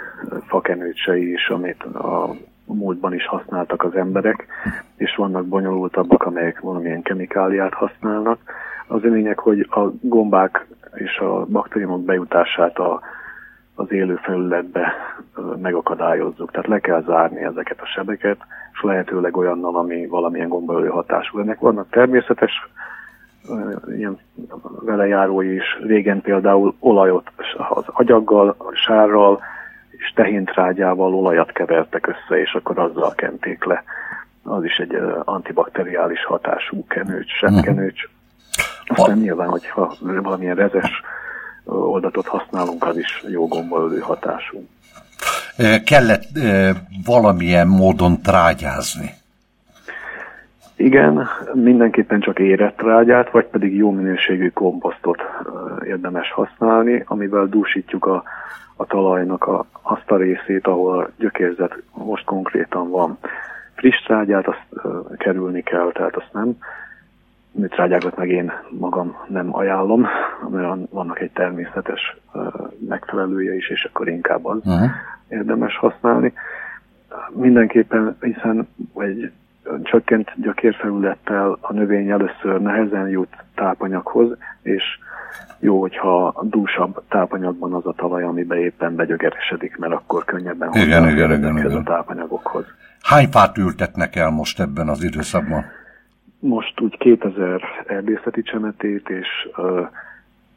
[0.47, 4.47] fakenőcsei is, amit a múltban is használtak az emberek,
[4.95, 8.39] és vannak bonyolultabbak, amelyek valamilyen kemikáliát használnak.
[8.87, 13.01] Az a lényeg, hogy a gombák és a baktériumok bejutását a,
[13.75, 14.93] az élő felületbe
[15.61, 16.51] megakadályozzuk.
[16.51, 18.37] Tehát le kell zárni ezeket a sebeket,
[18.73, 21.39] és lehetőleg olyannal, ami valamilyen gombaölő hatású.
[21.39, 22.51] Ennek vannak természetes
[23.95, 24.19] ilyen
[24.79, 25.79] velejárói is.
[25.83, 27.31] Régen például olajot
[27.69, 29.39] az agyaggal, sárral,
[30.01, 33.83] és tehéntrágyával olajat kevertek össze, és akkor azzal kenték le.
[34.43, 38.01] Az is egy antibakteriális hatású kenőcs, sebkenőcs.
[38.85, 41.01] Aztán nyilván, hogyha valamilyen rezes
[41.65, 44.67] oldatot használunk, az is jó gombolődő hatású.
[45.85, 46.23] Kellett
[47.05, 49.09] valamilyen módon trágyázni?
[50.75, 55.21] Igen, mindenképpen csak érett trágyát, vagy pedig jó minőségű komposztot
[55.85, 58.23] érdemes használni, amivel dúsítjuk a
[58.81, 63.17] a talajnak a, azt a részét, ahol a gyökérzet most konkrétan van.
[63.73, 66.57] Friss trágyát azt uh, kerülni kell, tehát azt nem.
[67.51, 70.07] Műtrágyákat meg én magam nem ajánlom,
[70.49, 72.43] mert vannak egy természetes uh,
[72.87, 74.89] megfelelője is, és akkor inkább az uh-huh.
[75.27, 76.33] érdemes használni.
[77.29, 79.31] Mindenképpen, hiszen egy
[79.83, 84.83] csökkent gyökérfelülettel a növény először nehezen jut tápanyaghoz, és
[85.61, 91.31] jó, hogyha dúsabb tápanyagban az a talaj, amiben éppen begyögeresedik, mert akkor könnyebben igen, igen,
[91.31, 91.71] igen, igen.
[91.71, 92.65] a tápanyagokhoz.
[93.01, 95.65] Hány fát ültetnek el most ebben az időszakban?
[96.39, 99.87] Most úgy 2000 erdészeti csemetét, és uh,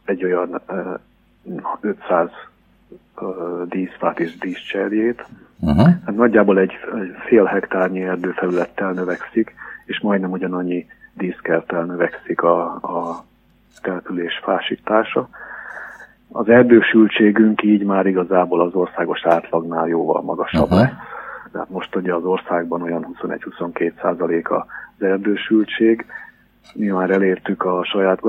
[0.04, 0.98] egy olyan uh,
[1.80, 2.28] 500
[3.68, 5.26] díszfát és díszcserjét.
[5.60, 5.88] Uh-huh.
[6.04, 13.24] Hát nagyjából egy, egy fél hektárnyi erdőfelülettel növekszik, és majdnem ugyanannyi díszkerttel növekszik a, a
[13.82, 15.28] település fásítása.
[16.32, 20.78] Az erdősültségünk így már igazából az országos átlagnál jóval magasabb uh-huh.
[20.78, 20.92] lesz.
[21.52, 24.66] Tehát most ugye az országban olyan 21-22 százaléka
[24.98, 26.06] az erdősültség.
[26.74, 28.20] Mi már elértük a saját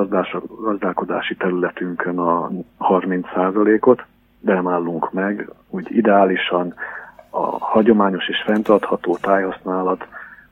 [0.62, 4.06] gazdálkodási területünkön a 30 százalékot,
[4.40, 5.50] de nem állunk meg.
[5.70, 6.74] Úgy ideálisan
[7.30, 10.08] a hagyományos és fenntartható tájhasználat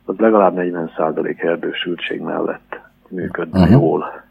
[0.05, 2.79] az legalább 40 százalék erdősültség mellett
[3.09, 3.73] működne uh-huh.
[3.81, 4.22] jól.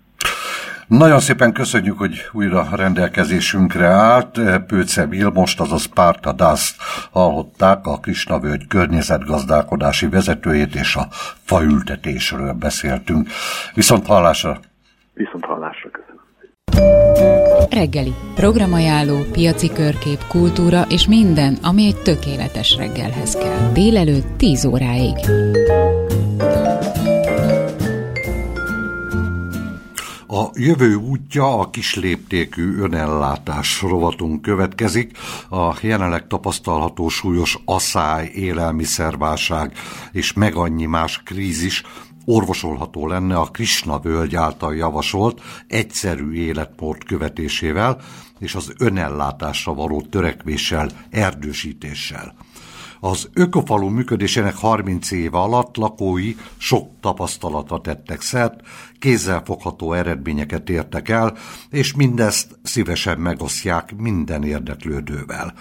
[0.99, 4.41] Nagyon szépen köszönjük, hogy újra rendelkezésünkre állt.
[4.67, 6.77] Pőce Vilmost, azaz Párta Dászt
[7.11, 11.07] hallották, a Krisnavölgy környezetgazdálkodási vezetőjét és a
[11.45, 13.29] faültetésről beszéltünk.
[13.75, 14.61] Viszont hallásra!
[15.15, 16.21] Viszont hallásra, köszönöm.
[17.71, 18.15] Reggeli.
[18.35, 23.73] Programajánló, piaci körkép, kultúra és minden, ami egy tökéletes reggelhez kell.
[23.73, 25.17] Délelőtt 10 óráig.
[30.35, 35.19] A jövő útja a kisléptékű önellátás rovatunk következik.
[35.51, 39.73] A jelenleg tapasztalható súlyos asszály, élelmiszerválság
[40.13, 41.83] és meg annyi más krízis
[42.25, 48.01] orvosolható lenne a Krishna völgy által javasolt egyszerű életmód követésével
[48.39, 52.35] és az önellátásra való törekvéssel, erdősítéssel.
[53.05, 58.61] Az ökofalu működésének 30 éve alatt lakói sok tapasztalatra tettek szert,
[58.99, 61.37] kézzelfogható eredményeket értek el,
[61.71, 65.55] és mindezt szívesen megosztják minden érdeklődővel.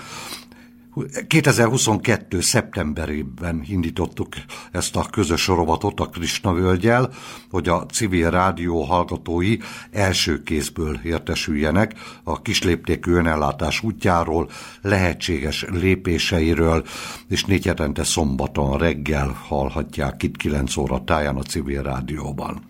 [1.28, 2.42] 2022.
[2.42, 4.28] szeptemberében indítottuk
[4.72, 7.14] ezt a közös sorovatot a Krisna völgyel,
[7.50, 9.58] hogy a civil rádió hallgatói
[9.92, 14.50] első kézből értesüljenek a kisléptékű önellátás útjáról,
[14.82, 16.84] lehetséges lépéseiről,
[17.28, 22.62] és négy hetente szombaton reggel hallhatják itt 9 óra táján a civil rádióban.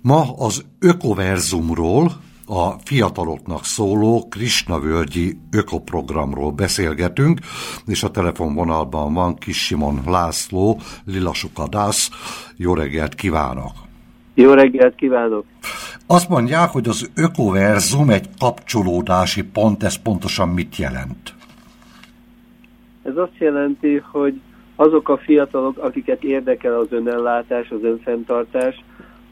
[0.00, 7.38] Ma az Ökoverzumról, a fiataloknak szóló Krisnavölgyi ökoprogramról beszélgetünk,
[7.86, 12.10] és a telefonvonalban van Kis Simon László, Lilasukadász.
[12.56, 13.72] Jó reggelt kívánok!
[14.34, 15.44] Jó reggelt kívánok!
[16.06, 21.34] Azt mondják, hogy az ökoverzum egy kapcsolódási pont, ez pontosan mit jelent?
[23.02, 24.40] Ez azt jelenti, hogy
[24.76, 28.84] azok a fiatalok, akiket érdekel az önellátás, az önfenntartás,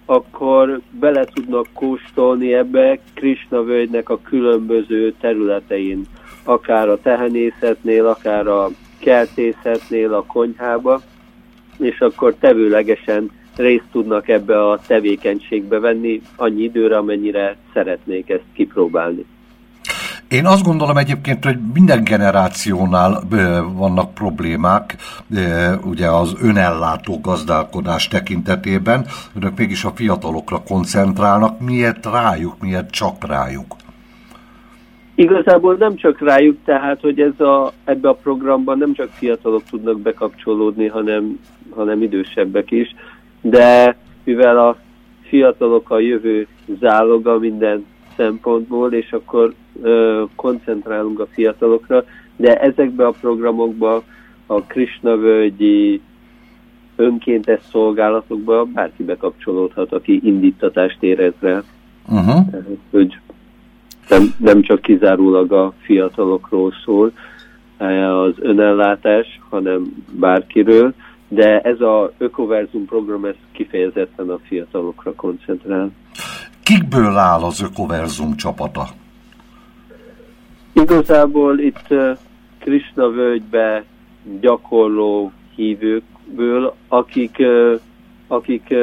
[0.05, 6.05] akkor bele tudnak kóstolni ebbe Krishna völgynek a különböző területein,
[6.45, 11.01] akár a tehenészetnél, akár a kertészetnél, a konyhába,
[11.79, 19.25] és akkor tevőlegesen részt tudnak ebbe a tevékenységbe venni annyi időre, amennyire szeretnék ezt kipróbálni.
[20.33, 23.23] Én azt gondolom egyébként, hogy minden generációnál
[23.77, 24.97] vannak problémák,
[25.85, 33.77] ugye az önellátó gazdálkodás tekintetében, önök mégis a fiatalokra koncentrálnak, miért rájuk, miért csak rájuk?
[35.15, 40.01] Igazából nem csak rájuk, tehát, hogy ez a, ebbe a programban nem csak fiatalok tudnak
[40.01, 41.39] bekapcsolódni, hanem,
[41.71, 42.95] hanem idősebbek is,
[43.41, 44.77] de mivel a
[45.23, 46.47] fiatalok a jövő
[46.81, 47.85] záloga minden
[48.17, 52.05] szempontból, és akkor ö, koncentrálunk a fiatalokra,
[52.37, 54.03] de ezekbe a programokba
[54.47, 56.01] a Krishna völgyi
[56.97, 61.63] önkéntes szolgálatokba bárki bekapcsolódhat, aki indítatást érez rá.
[62.09, 62.47] Uh-huh.
[62.91, 63.19] hogy
[64.09, 67.13] nem, nem csak kizárólag a fiatalokról szól
[67.79, 70.95] az önellátás, hanem bárkiről,
[71.29, 75.91] de ez a Ökoverzum program ez kifejezetten a fiatalokra koncentrál.
[76.63, 78.89] Kikből áll az Ökoverzum csapata?
[80.73, 81.95] Igazából itt
[82.59, 83.85] Krishna völgybe
[84.41, 87.43] gyakorló hívőkből, akik,
[88.27, 88.75] akik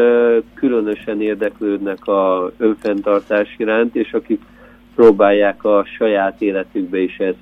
[0.54, 4.42] különösen érdeklődnek a önfenntartás iránt, és akik
[4.96, 7.38] próbálják a saját életükbe is ezt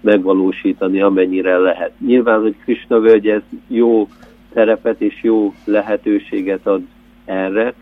[0.00, 1.92] megvalósítani, amennyire lehet.
[1.98, 4.08] Nyilván, hogy Krishna völgy ez jó
[4.52, 6.82] terepet és jó lehetőséget ad
[7.24, 7.74] erre,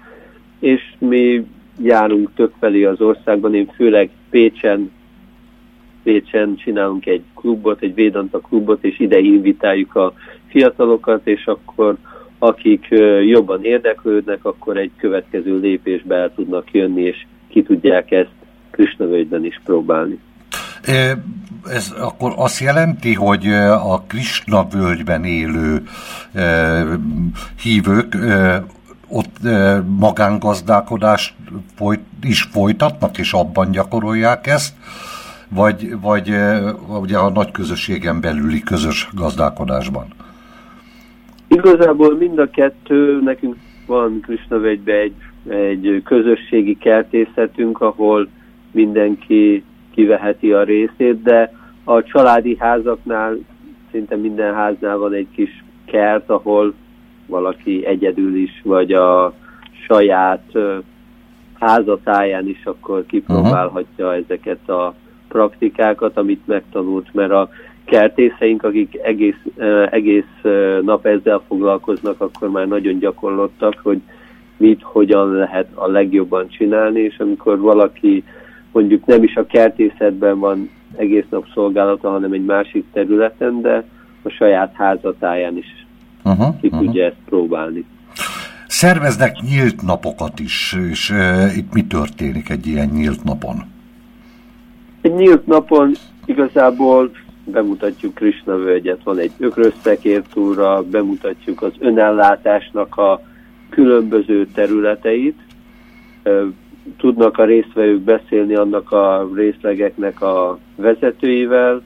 [0.58, 1.46] és mi
[1.82, 4.90] járunk felé az országban, én főleg Pécsen,
[6.02, 10.12] Pécsen csinálunk egy klubot, egy Védanta klubot, és ide invitáljuk a
[10.48, 11.96] fiatalokat, és akkor
[12.38, 12.86] akik
[13.26, 18.34] jobban érdeklődnek, akkor egy következő lépésbe el tudnak jönni, és ki tudják ezt
[18.70, 20.18] Krisnavölgyben is próbálni.
[21.64, 23.46] Ez akkor azt jelenti, hogy
[23.82, 25.82] a Krishna völgyben élő
[27.62, 28.16] hívők
[29.10, 29.36] ott
[29.98, 31.34] magángazdálkodást
[31.74, 34.74] folyt, is folytatnak, és abban gyakorolják ezt,
[35.48, 36.34] vagy, vagy
[37.00, 40.06] ugye a nagy közösségen belüli közös gazdálkodásban?
[41.48, 43.56] Igazából mind a kettő, nekünk
[43.86, 45.14] van Krisnavegybe egy,
[45.48, 48.28] egy közösségi kertészetünk, ahol
[48.70, 51.52] mindenki kiveheti a részét, de
[51.84, 53.38] a családi házaknál,
[53.90, 56.74] szinte minden háznál van egy kis kert, ahol
[57.30, 59.34] valaki egyedül is, vagy a
[59.86, 60.52] saját
[61.60, 64.24] házatáján is akkor kipróbálhatja uh-huh.
[64.24, 64.94] ezeket a
[65.28, 67.48] praktikákat, amit megtanult, mert a
[67.84, 69.44] kertészeink, akik egész,
[69.90, 70.42] egész
[70.82, 74.00] nap ezzel foglalkoznak, akkor már nagyon gyakorlottak, hogy
[74.56, 78.24] mit, hogyan lehet a legjobban csinálni, és amikor valaki
[78.72, 83.84] mondjuk nem is a kertészetben van egész nap szolgálata, hanem egy másik területen, de
[84.22, 85.86] a saját házatáján is
[86.30, 86.84] uh-huh, ki uh-huh.
[86.84, 87.84] tudja ezt próbálni.
[88.66, 93.64] Szerveznek nyílt napokat is, és e, itt mi történik egy ilyen nyílt napon?
[95.00, 95.92] Egy nyílt napon
[96.24, 97.10] igazából
[97.44, 103.20] bemutatjuk Krishna völgyet, van egy ökrösszekértúra, bemutatjuk az önellátásnak a
[103.68, 105.38] különböző területeit,
[106.96, 111.82] tudnak a résztvevők beszélni annak a részlegeknek a vezetőivel,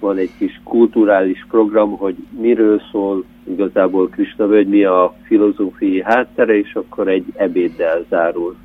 [0.00, 6.58] van egy kis kulturális program, hogy miről szól igazából Krishna völgy, mi a filozófiai háttere,
[6.58, 8.56] és akkor egy ebéddel zárul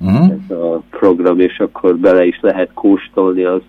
[0.00, 0.30] uh-huh.
[0.30, 3.62] ez a program, és akkor bele is lehet kóstolni az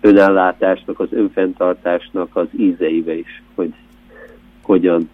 [0.00, 3.72] önellátásnak, az önfenntartásnak az ízeibe is, hogy
[4.62, 5.08] hogyan,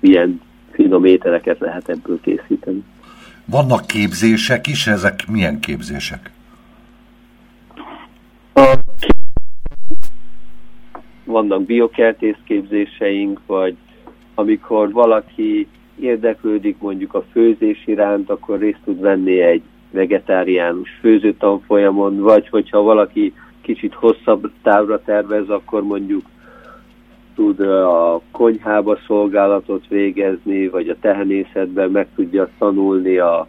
[0.00, 2.84] milyen finom ételeket lehet ebből készíteni.
[3.44, 6.30] Vannak képzések is, ezek milyen képzések?
[11.24, 13.76] Vannak biokertész képzéseink, vagy
[14.38, 15.68] amikor valaki
[16.00, 23.32] érdeklődik mondjuk a főzés iránt, akkor részt tud venni egy vegetáriánus főzőtanfolyamon, vagy hogyha valaki
[23.60, 26.22] kicsit hosszabb távra tervez, akkor mondjuk
[27.34, 33.46] tud a konyhába szolgálatot végezni, vagy a tehenészetben meg tudja tanulni a,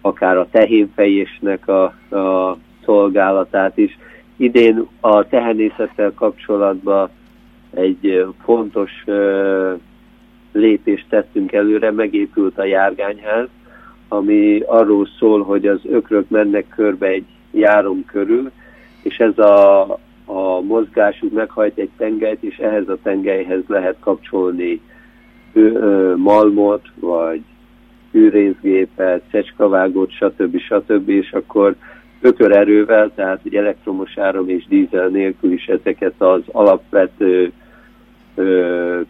[0.00, 1.84] akár a tehénfejésnek a,
[2.16, 3.98] a szolgálatát is.
[4.36, 7.08] Idén a tehenészettel kapcsolatban
[7.74, 9.04] egy fontos
[10.56, 13.48] lépést tettünk előre, megépült a járgányház,
[14.08, 18.50] ami arról szól, hogy az ökrök mennek körbe egy járom körül,
[19.02, 19.82] és ez a,
[20.24, 24.80] a mozgásuk meghajt egy tengelyt, és ehhez a tengelyhez lehet kapcsolni
[26.16, 27.40] malmot, vagy
[28.10, 30.58] hűrészgépet, szecskavágót, stb.
[30.58, 31.08] stb.
[31.08, 31.74] és akkor
[32.20, 37.52] ökörerővel, tehát egy elektromos áram és dízel nélkül is ezeket az alapvető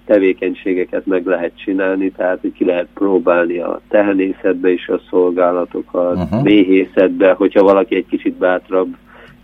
[0.05, 6.43] tevékenységeket meg lehet csinálni, tehát hogy ki lehet próbálni a tehenészetbe is a szolgálatokat, uh-huh.
[6.43, 8.97] méhészetbe, hogyha valaki egy kicsit bátrabb,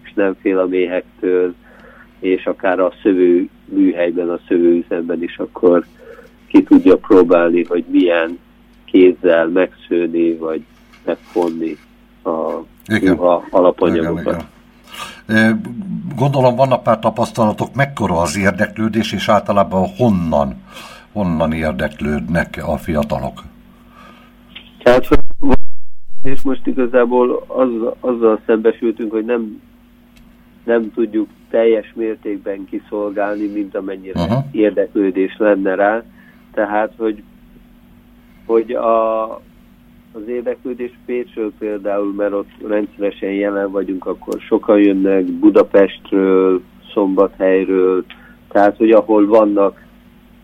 [0.02, 1.54] és nem fél a méhektől,
[2.18, 5.84] és akár a szövő műhelyben, a szövőüzemben is, akkor
[6.46, 8.38] ki tudja próbálni, hogy milyen
[8.84, 10.62] kézzel megszőni, vagy
[11.04, 11.76] megfonni
[12.24, 12.62] a
[12.94, 13.16] igen.
[13.50, 14.20] alapanyagokat.
[14.20, 14.51] Igen, igen.
[16.16, 20.62] Gondolom vannak már tapasztalatok, mekkora az érdeklődés, és általában honnan,
[21.12, 23.42] honnan érdeklődnek a fiatalok?
[24.82, 25.08] Tehát,
[26.22, 27.68] és most igazából az,
[28.00, 29.62] azzal szembesültünk, hogy nem,
[30.64, 34.44] nem tudjuk teljes mértékben kiszolgálni, mint amennyire uh-huh.
[34.50, 36.02] érdeklődés lenne rá.
[36.52, 37.22] Tehát, hogy,
[38.46, 39.22] hogy a,
[40.12, 48.04] az érdeklődés Pécsről például, mert ott rendszeresen jelen vagyunk, akkor sokan jönnek Budapestről, Szombathelyről,
[48.48, 49.84] tehát hogy ahol vannak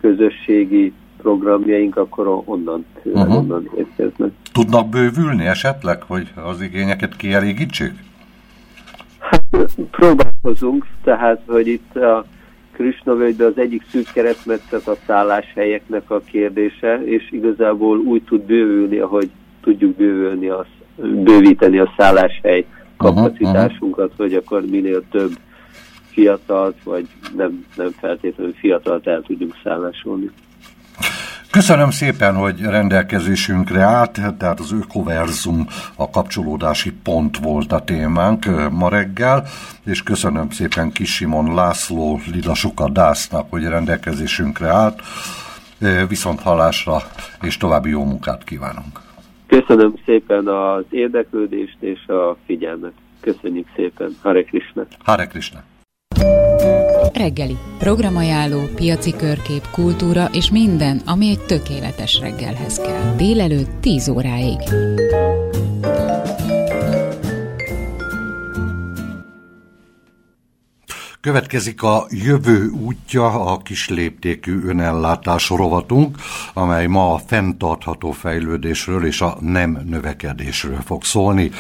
[0.01, 3.37] közösségi programjaink, akkor onnan, uh-huh.
[3.37, 4.31] onnan érkeznek.
[4.53, 7.93] Tudnak bővülni esetleg, hogy az igényeket kielégítsék?
[9.19, 9.43] Hát
[9.91, 12.25] próbálkozunk, tehát hogy itt a
[12.73, 18.99] Krishna völgyben az egyik szűk keresztmetszet a szálláshelyeknek a kérdése, és igazából úgy tud bővülni,
[18.99, 19.31] ahogy
[19.61, 25.33] tudjuk bővülni a, bővíteni a szálláshely kapacitásunkat, hogy akkor minél több
[26.11, 27.07] fiatalt, vagy
[27.37, 30.31] nem, nem feltétlenül fiatalt el tudjunk szállásolni.
[31.51, 38.89] Köszönöm szépen, hogy rendelkezésünkre állt, tehát az Ökoverzum a kapcsolódási pont volt a témánk ma
[38.89, 39.45] reggel,
[39.85, 45.01] és köszönöm szépen Kis Simon László Lidasuka Dásznak, hogy rendelkezésünkre állt.
[46.09, 47.03] Viszont hallásra
[47.43, 49.08] és további jó munkát kívánunk!
[49.49, 52.93] Köszönöm szépen az érdeklődést és a figyelmet.
[53.21, 54.17] Köszönjük szépen.
[54.23, 54.87] Hare Krishna.
[55.05, 55.65] Hare Krishna.
[57.15, 57.57] Reggeli.
[57.79, 63.17] Programajánló, piaci körkép, kultúra és minden, ami egy tökéletes reggelhez kell.
[63.17, 64.59] Délelőtt 10 óráig.
[71.29, 76.17] Következik a jövő útja, a kisléptékű önellátás rovatunk,
[76.55, 81.51] amely ma a fenntartható fejlődésről és a nem növekedésről fog szólni.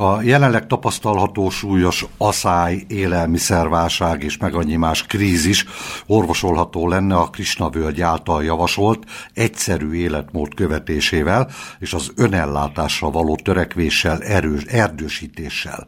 [0.00, 5.64] A jelenleg tapasztalható súlyos aszály, élelmiszerválság és meg annyi más krízis
[6.06, 14.22] orvosolható lenne a Krisna völgy által javasolt egyszerű életmód követésével és az önellátásra való törekvéssel,
[14.22, 15.86] erős, erdősítéssel.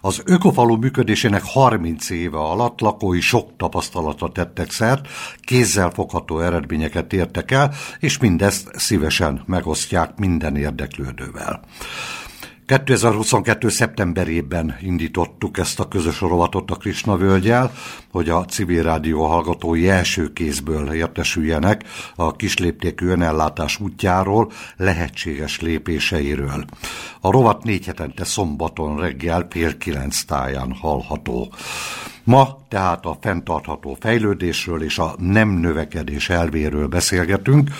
[0.00, 5.08] Az ökofalu működésének 30 éve alatt lakói sok tapasztalatra tettek szert,
[5.40, 11.60] kézzel fogható eredményeket értek el, és mindezt szívesen megosztják minden érdeklődővel.
[12.72, 13.68] 2022.
[13.68, 17.72] szeptemberében indítottuk ezt a közös rovatot a Krisna völgyel,
[18.10, 21.84] hogy a civil rádió hallgatói első kézből értesüljenek
[22.16, 26.64] a kisléptékű önellátás útjáról, lehetséges lépéseiről.
[27.20, 31.52] A rovat négy hetente szombaton reggel fél kilenc táján hallható.
[32.24, 37.70] Ma tehát a fenntartható fejlődésről és a nem növekedés elvéről beszélgetünk,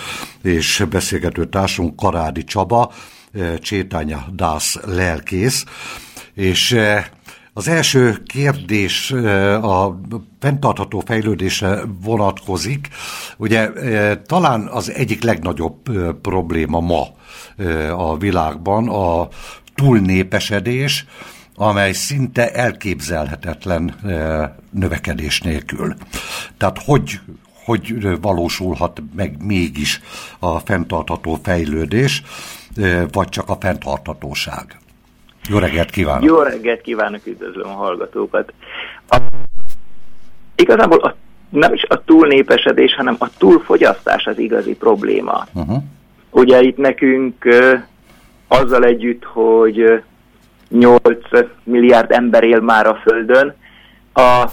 [0.41, 2.91] és beszélgető társunk Karádi Csaba,
[3.61, 5.65] Csétánya Dász lelkész,
[6.33, 6.77] és
[7.53, 9.11] az első kérdés
[9.61, 9.99] a
[10.39, 12.87] fenntartható fejlődésre vonatkozik.
[13.37, 13.69] Ugye
[14.25, 15.75] talán az egyik legnagyobb
[16.21, 17.07] probléma ma
[17.95, 19.27] a világban a
[19.75, 21.05] túlnépesedés,
[21.55, 23.95] amely szinte elképzelhetetlen
[24.71, 25.95] növekedés nélkül.
[26.57, 27.19] Tehát hogy,
[27.65, 30.01] hogy valósulhat meg mégis
[30.39, 32.23] a fenntartható fejlődés?
[33.11, 34.77] Vagy csak a fenntartatóság?
[35.49, 36.23] Jó reggelt kívánok!
[36.23, 38.53] Jó reggelt kívánok, üdvözlöm a hallgatókat!
[39.09, 39.17] A,
[40.55, 41.15] igazából a,
[41.49, 45.47] nem is a túlnépesedés, hanem a túlfogyasztás az igazi probléma.
[45.53, 45.83] Uh-huh.
[46.29, 47.45] Ugye itt nekünk
[48.47, 50.01] azzal együtt, hogy uh,
[50.69, 50.99] 8
[51.63, 53.55] milliárd ember él már a Földön,
[54.13, 54.49] a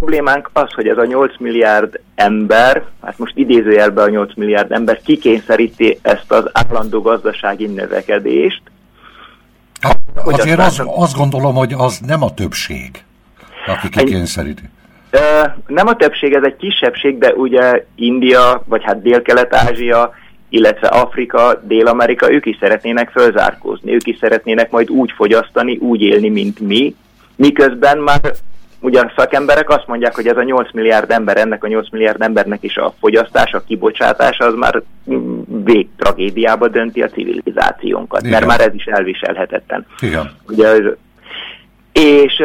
[0.00, 5.00] problémánk az, hogy ez a 8 milliárd ember, hát most idézőjelben a 8 milliárd ember
[5.00, 8.62] kikényszeríti ezt az állandó gazdasági növekedést.
[9.80, 13.04] Hát, azért az, azt gondolom, hogy az nem a többség,
[13.66, 14.62] aki kikényszeríti.
[15.66, 20.14] Nem a többség, ez egy kisebbség, de ugye India, vagy hát Dél-Kelet-Ázsia,
[20.48, 26.28] illetve Afrika, Dél-Amerika, ők is szeretnének fölzárkózni, ők is szeretnének majd úgy fogyasztani, úgy élni,
[26.28, 26.94] mint mi,
[27.36, 28.20] miközben már
[28.80, 32.62] ugyan szakemberek azt mondják, hogy ez a 8 milliárd ember, ennek a 8 milliárd embernek
[32.62, 34.82] is a fogyasztás, a kibocsátás az már
[35.64, 38.32] végtragédiába dönti a civilizációnkat, Igen.
[38.32, 39.86] mert már ez is elviselhetetlen.
[40.00, 40.30] Igen.
[40.48, 40.76] Ugye,
[41.92, 42.42] és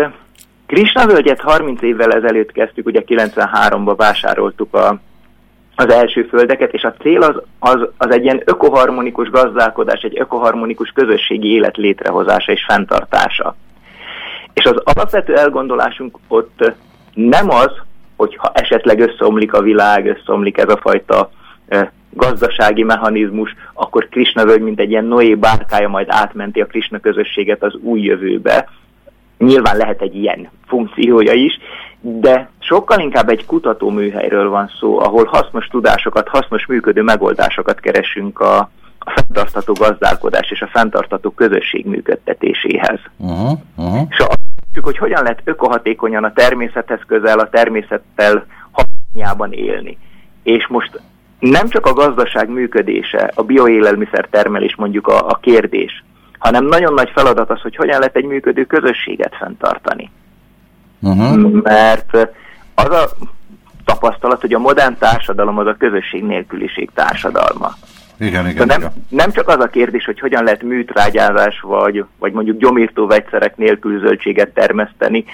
[0.65, 4.99] Krishna völgyet 30 évvel ezelőtt kezdtük, ugye 93-ban vásároltuk a,
[5.75, 10.89] az első földeket, és a cél az, az, az egy ilyen ökoharmonikus gazdálkodás, egy ökoharmonikus
[10.89, 13.55] közösségi élet létrehozása és fenntartása.
[14.55, 16.73] És az alapvető elgondolásunk ott
[17.13, 17.71] nem az,
[18.15, 21.29] hogyha esetleg összeomlik a világ, összeomlik ez a fajta
[22.09, 27.63] gazdasági mechanizmus, akkor Krishna völgy, mint egy ilyen Noé bárkája majd átmenti a Krishna közösséget
[27.63, 28.69] az új jövőbe.
[29.37, 31.59] Nyilván lehet egy ilyen funkciója is,
[32.01, 38.69] de sokkal inkább egy kutatóműhelyről van szó, ahol hasznos tudásokat, hasznos működő megoldásokat keresünk a,
[39.05, 42.99] a fenntartható gazdálkodás és a fenntartható közösség működtetéséhez.
[43.17, 44.07] Uh-huh, uh-huh.
[44.09, 44.27] És a
[44.81, 49.97] hogy hogyan lehet ökohatékonyan a természethez közel, a természettel harmóniában élni.
[50.43, 51.01] És most
[51.39, 56.03] nem csak a gazdaság működése, a bioélelmiszer termelés mondjuk a, a kérdés,
[56.37, 60.11] hanem nagyon nagy feladat az, hogy hogyan lehet egy működő közösséget fenntartani.
[61.01, 61.61] Uh-huh.
[61.61, 62.13] Mert
[62.75, 63.09] az a
[63.85, 67.73] tapasztalat, hogy a modern társadalom az a közösség nélküliség társadalma.
[68.19, 68.93] Igen, igen, nem, igen.
[69.09, 73.99] nem csak az a kérdés, hogy hogyan lehet műtrágyázás vagy, vagy mondjuk gyomírtó vegyszerek nélkül
[73.99, 75.25] zöldséget termeszteni,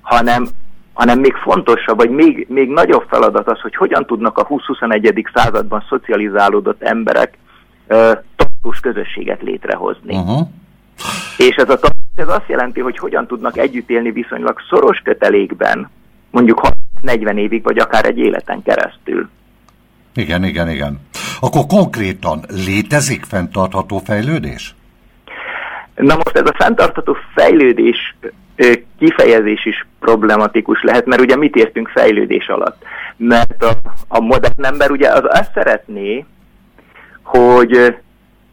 [0.00, 0.46] hanem,
[0.92, 5.24] hanem még fontosabb, vagy még, még nagyobb feladat az, hogy hogyan tudnak a 20-21.
[5.34, 7.38] században szocializálódott emberek
[7.88, 10.16] uh, tartós közösséget létrehozni.
[10.16, 10.48] Uh-huh.
[11.36, 11.78] És ez, a,
[12.14, 15.90] ez azt jelenti, hogy hogyan tudnak együtt élni viszonylag szoros kötelékben,
[16.30, 16.60] mondjuk
[17.00, 19.28] 40 évig, vagy akár egy életen keresztül.
[20.14, 21.00] Igen, igen, igen.
[21.40, 24.74] Akkor konkrétan létezik fenntartható fejlődés?
[25.94, 28.16] Na most ez a fenntartható fejlődés
[28.98, 32.84] kifejezés is problematikus lehet, mert ugye mit értünk fejlődés alatt?
[33.16, 33.70] Mert a,
[34.08, 36.24] a modern ember ugye az azt szeretné,
[37.22, 37.96] hogy,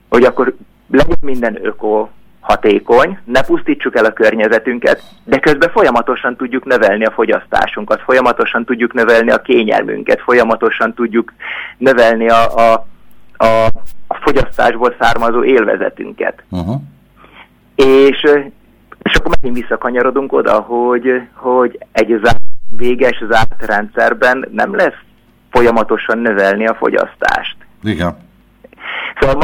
[0.09, 0.55] hogy akkor
[0.91, 2.09] legyen minden öko,
[2.47, 8.93] hatékony, ne pusztítsuk el a környezetünket, de közben folyamatosan tudjuk növelni a fogyasztásunkat, folyamatosan tudjuk
[8.93, 11.33] növelni a kényelmünket, folyamatosan tudjuk
[11.77, 12.85] növelni a, a,
[13.37, 13.65] a,
[14.07, 16.43] a fogyasztásból származó élvezetünket.
[16.49, 16.81] Uh-huh.
[17.75, 18.21] És,
[19.03, 22.41] és akkor megint visszakanyarodunk oda, hogy, hogy egy zárt,
[22.77, 24.99] véges zárt rendszerben nem lesz
[25.49, 27.55] folyamatosan növelni a fogyasztást.
[27.83, 28.17] Igen.
[29.19, 29.35] Szóval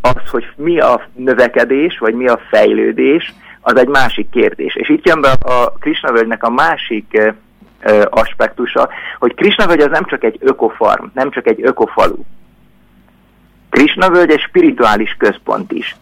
[0.00, 4.74] az, hogy mi a növekedés, vagy mi a fejlődés, az egy másik kérdés.
[4.74, 7.34] És itt jön be a Krisnavölgynek a másik
[7.82, 8.88] ö, aspektusa,
[9.18, 12.22] hogy Krisnavölgy az nem csak egy ökofarm, nem csak egy ökofalu.
[13.70, 15.96] Krisnavölgy egy spirituális központ is.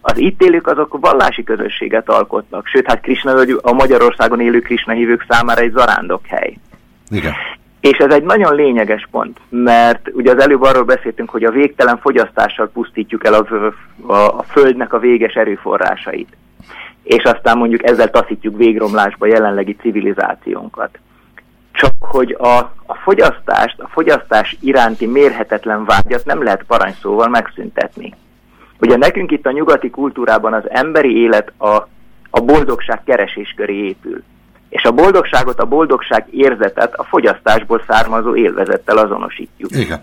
[0.00, 5.24] Az itt élők azok vallási közösséget alkotnak, sőt, hát Krisnavölgy a Magyarországon élő Krisna hívők
[5.28, 6.56] számára egy zarándokhely.
[7.10, 7.32] Igen.
[7.82, 11.98] És ez egy nagyon lényeges pont, mert ugye az előbb arról beszéltünk, hogy a végtelen
[11.98, 13.46] fogyasztással pusztítjuk el a,
[14.12, 16.36] a, a Földnek a véges erőforrásait.
[17.02, 20.98] És aztán mondjuk ezzel taszítjuk végromlásba jelenlegi civilizációnkat.
[21.72, 22.56] Csak hogy a,
[22.86, 28.14] a fogyasztást, a fogyasztás iránti mérhetetlen vágyat nem lehet parancsszóval megszüntetni.
[28.80, 31.88] Ugye nekünk itt a nyugati kultúrában az emberi élet a,
[32.30, 34.22] a boldogság keresés köré épül
[34.72, 39.70] és a boldogságot, a boldogság érzetet a fogyasztásból származó élvezettel azonosítjuk.
[39.70, 40.02] Igen.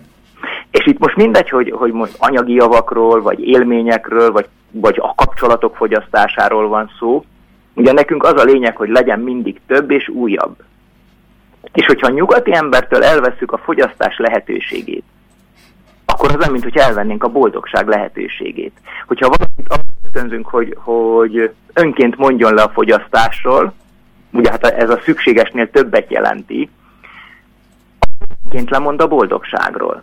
[0.70, 5.76] És itt most mindegy, hogy, hogy most anyagi javakról, vagy élményekről, vagy, vagy a kapcsolatok
[5.76, 7.24] fogyasztásáról van szó.
[7.74, 10.56] Ugye nekünk az a lényeg, hogy legyen mindig több és újabb.
[11.72, 15.04] És hogyha a nyugati embertől elveszük a fogyasztás lehetőségét,
[16.04, 18.72] akkor az nem, mint hogy elvennénk a boldogság lehetőségét.
[19.06, 23.72] Hogyha valamit azt ösztönzünk, hogy, hogy önként mondjon le a fogyasztásról,
[24.32, 26.70] ugye hát ez a szükségesnél többet jelenti,
[28.50, 30.02] ként lemond a boldogságról.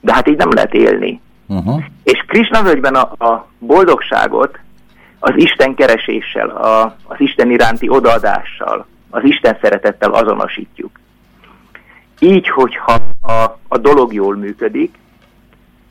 [0.00, 1.20] De hát így nem lehet élni.
[1.46, 1.82] Uh-huh.
[2.02, 4.58] És Krishna völgyben a, a boldogságot
[5.18, 11.00] az Isten kereséssel, a, az Isten iránti odaadással, az Isten szeretettel azonosítjuk.
[12.18, 12.92] Így, hogyha
[13.22, 14.94] a, a dolog jól működik,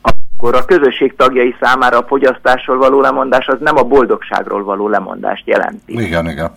[0.02, 5.48] akkor a közösség tagjai számára a fogyasztásról való lemondás az nem a boldogságról való lemondást
[5.48, 6.02] jelenti.
[6.02, 6.52] Igen, igen.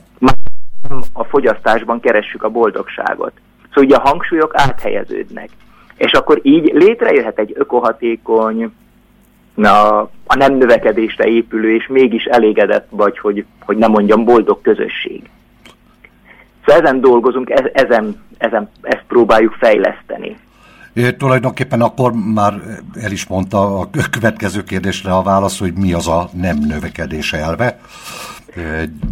[1.12, 3.32] A fogyasztásban keressük a boldogságot.
[3.68, 5.49] Szóval ugye a hangsúlyok áthelyeződnek.
[5.97, 8.72] És akkor így létrejöhet egy ökohatékony,
[9.55, 15.30] na, a nem növekedésre épülő, és mégis elégedett vagy, hogy, hogy nem mondjam, boldog közösség.
[16.66, 20.36] Szóval ezen dolgozunk, e, ezen, ezen ezt próbáljuk fejleszteni.
[20.93, 22.55] É, tulajdonképpen akkor már
[23.03, 27.78] el is mondta a következő kérdésre a válasz, hogy mi az a nem növekedés elve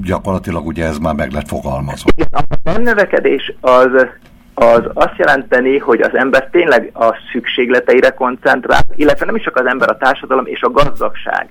[0.03, 2.11] gyakorlatilag ugye ez már meg lett fogalmazva.
[2.14, 4.07] Igen, a nem növekedés az,
[4.55, 9.66] az azt jelenteni, hogy az ember tényleg a szükségleteire koncentrál, illetve nem is csak az
[9.66, 11.49] ember, a társadalom és a gazdagság.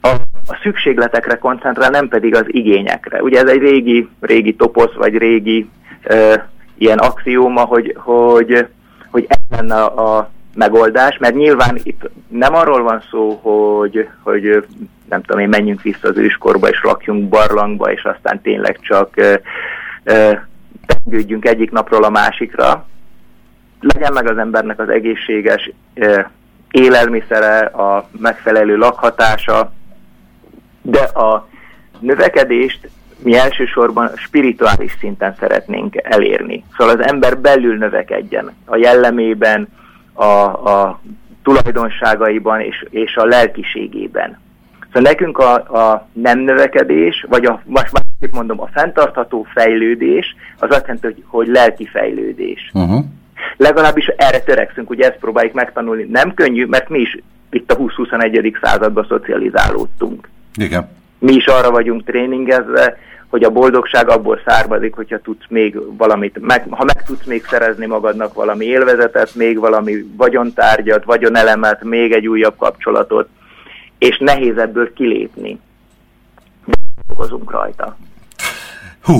[0.00, 0.08] A,
[0.46, 3.22] a szükségletekre koncentrál, nem pedig az igényekre.
[3.22, 5.70] Ugye ez egy régi, régi toposz, vagy régi
[6.02, 6.34] ö,
[6.78, 8.66] ilyen axióma, hogy, hogy,
[9.10, 14.66] hogy ez lenne a, megoldás, mert nyilván itt nem arról van szó, hogy, hogy
[15.08, 19.14] nem tudom én, menjünk vissza az őskorba, és lakjunk barlangba, és aztán tényleg csak
[20.86, 22.86] tengődjünk egyik napról a másikra.
[23.80, 26.30] Legyen meg az embernek az egészséges e,
[26.70, 29.72] élelmiszere, a megfelelő lakhatása,
[30.82, 31.48] de a
[31.98, 32.88] növekedést
[33.22, 36.64] mi elsősorban spirituális szinten szeretnénk elérni.
[36.76, 39.68] Szóval az ember belül növekedjen a jellemében,
[40.12, 41.00] a, a
[41.42, 44.38] tulajdonságaiban és, és a lelkiségében.
[44.86, 50.70] Szóval nekünk a, a nem növekedés, vagy a, most másképp mondom, a fenntartható fejlődés, az
[50.70, 52.70] azt jelenti, hogy, hogy lelki fejlődés.
[52.74, 53.04] Uh-huh.
[53.56, 56.06] Legalábbis erre törekszünk, ugye ezt próbáljuk megtanulni.
[56.10, 57.18] Nem könnyű, mert mi is
[57.50, 58.56] itt a 20-21.
[58.62, 60.28] században szocializálódtunk.
[60.54, 60.88] Igen.
[61.18, 62.96] Mi is arra vagyunk tréningezve,
[63.30, 67.86] hogy a boldogság abból származik, hogyha tudsz még valamit, meg, ha meg tudsz még szerezni
[67.86, 73.28] magadnak valami élvezetet, még valami vagyontárgyat, vagyonelemet, még egy újabb kapcsolatot,
[73.98, 75.60] és nehéz ebből kilépni.
[77.06, 77.96] Dolgozunk rajta.
[79.02, 79.18] Hú,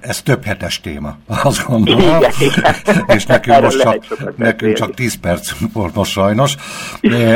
[0.00, 2.00] ez több hetes téma, azt gondolom.
[2.00, 2.74] Igen, igen.
[3.06, 6.54] És nekünk most csak, nekünk csak 10 perc volt most sajnos.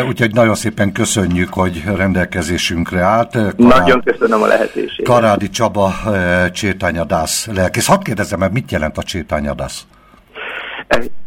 [0.08, 3.30] Úgyhogy nagyon szépen köszönjük, hogy rendelkezésünkre állt.
[3.30, 5.06] Karád, nagyon köszönöm a lehetőséget.
[5.06, 5.92] Karádi Csaba,
[6.52, 7.86] Csétányadász lelkész.
[7.86, 9.86] Hadd kérdezem meg, mit jelent a Csétányadász?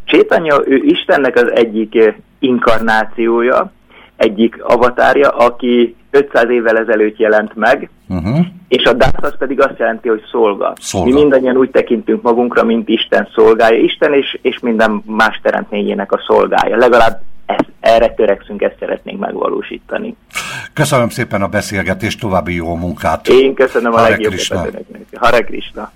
[0.06, 3.72] Csétanya, ő Istennek az egyik inkarnációja,
[4.16, 8.46] egyik avatárja, aki 500 évvel ezelőtt jelent meg, uh-huh.
[8.68, 10.74] és a dász az pedig azt jelenti, hogy szolga.
[10.80, 11.08] szolga.
[11.08, 13.78] Mi mindannyian úgy tekintünk magunkra, mint Isten szolgája.
[13.78, 16.78] Isten és, és minden más teremtményének a szolgája.
[16.78, 20.16] Legalább ez, erre törekszünk, ezt szeretnénk megvalósítani.
[20.74, 23.28] Köszönöm szépen a beszélgetést, további jó munkát!
[23.28, 24.34] Én köszönöm a Hare legjobb
[25.14, 25.92] Hare Krishna!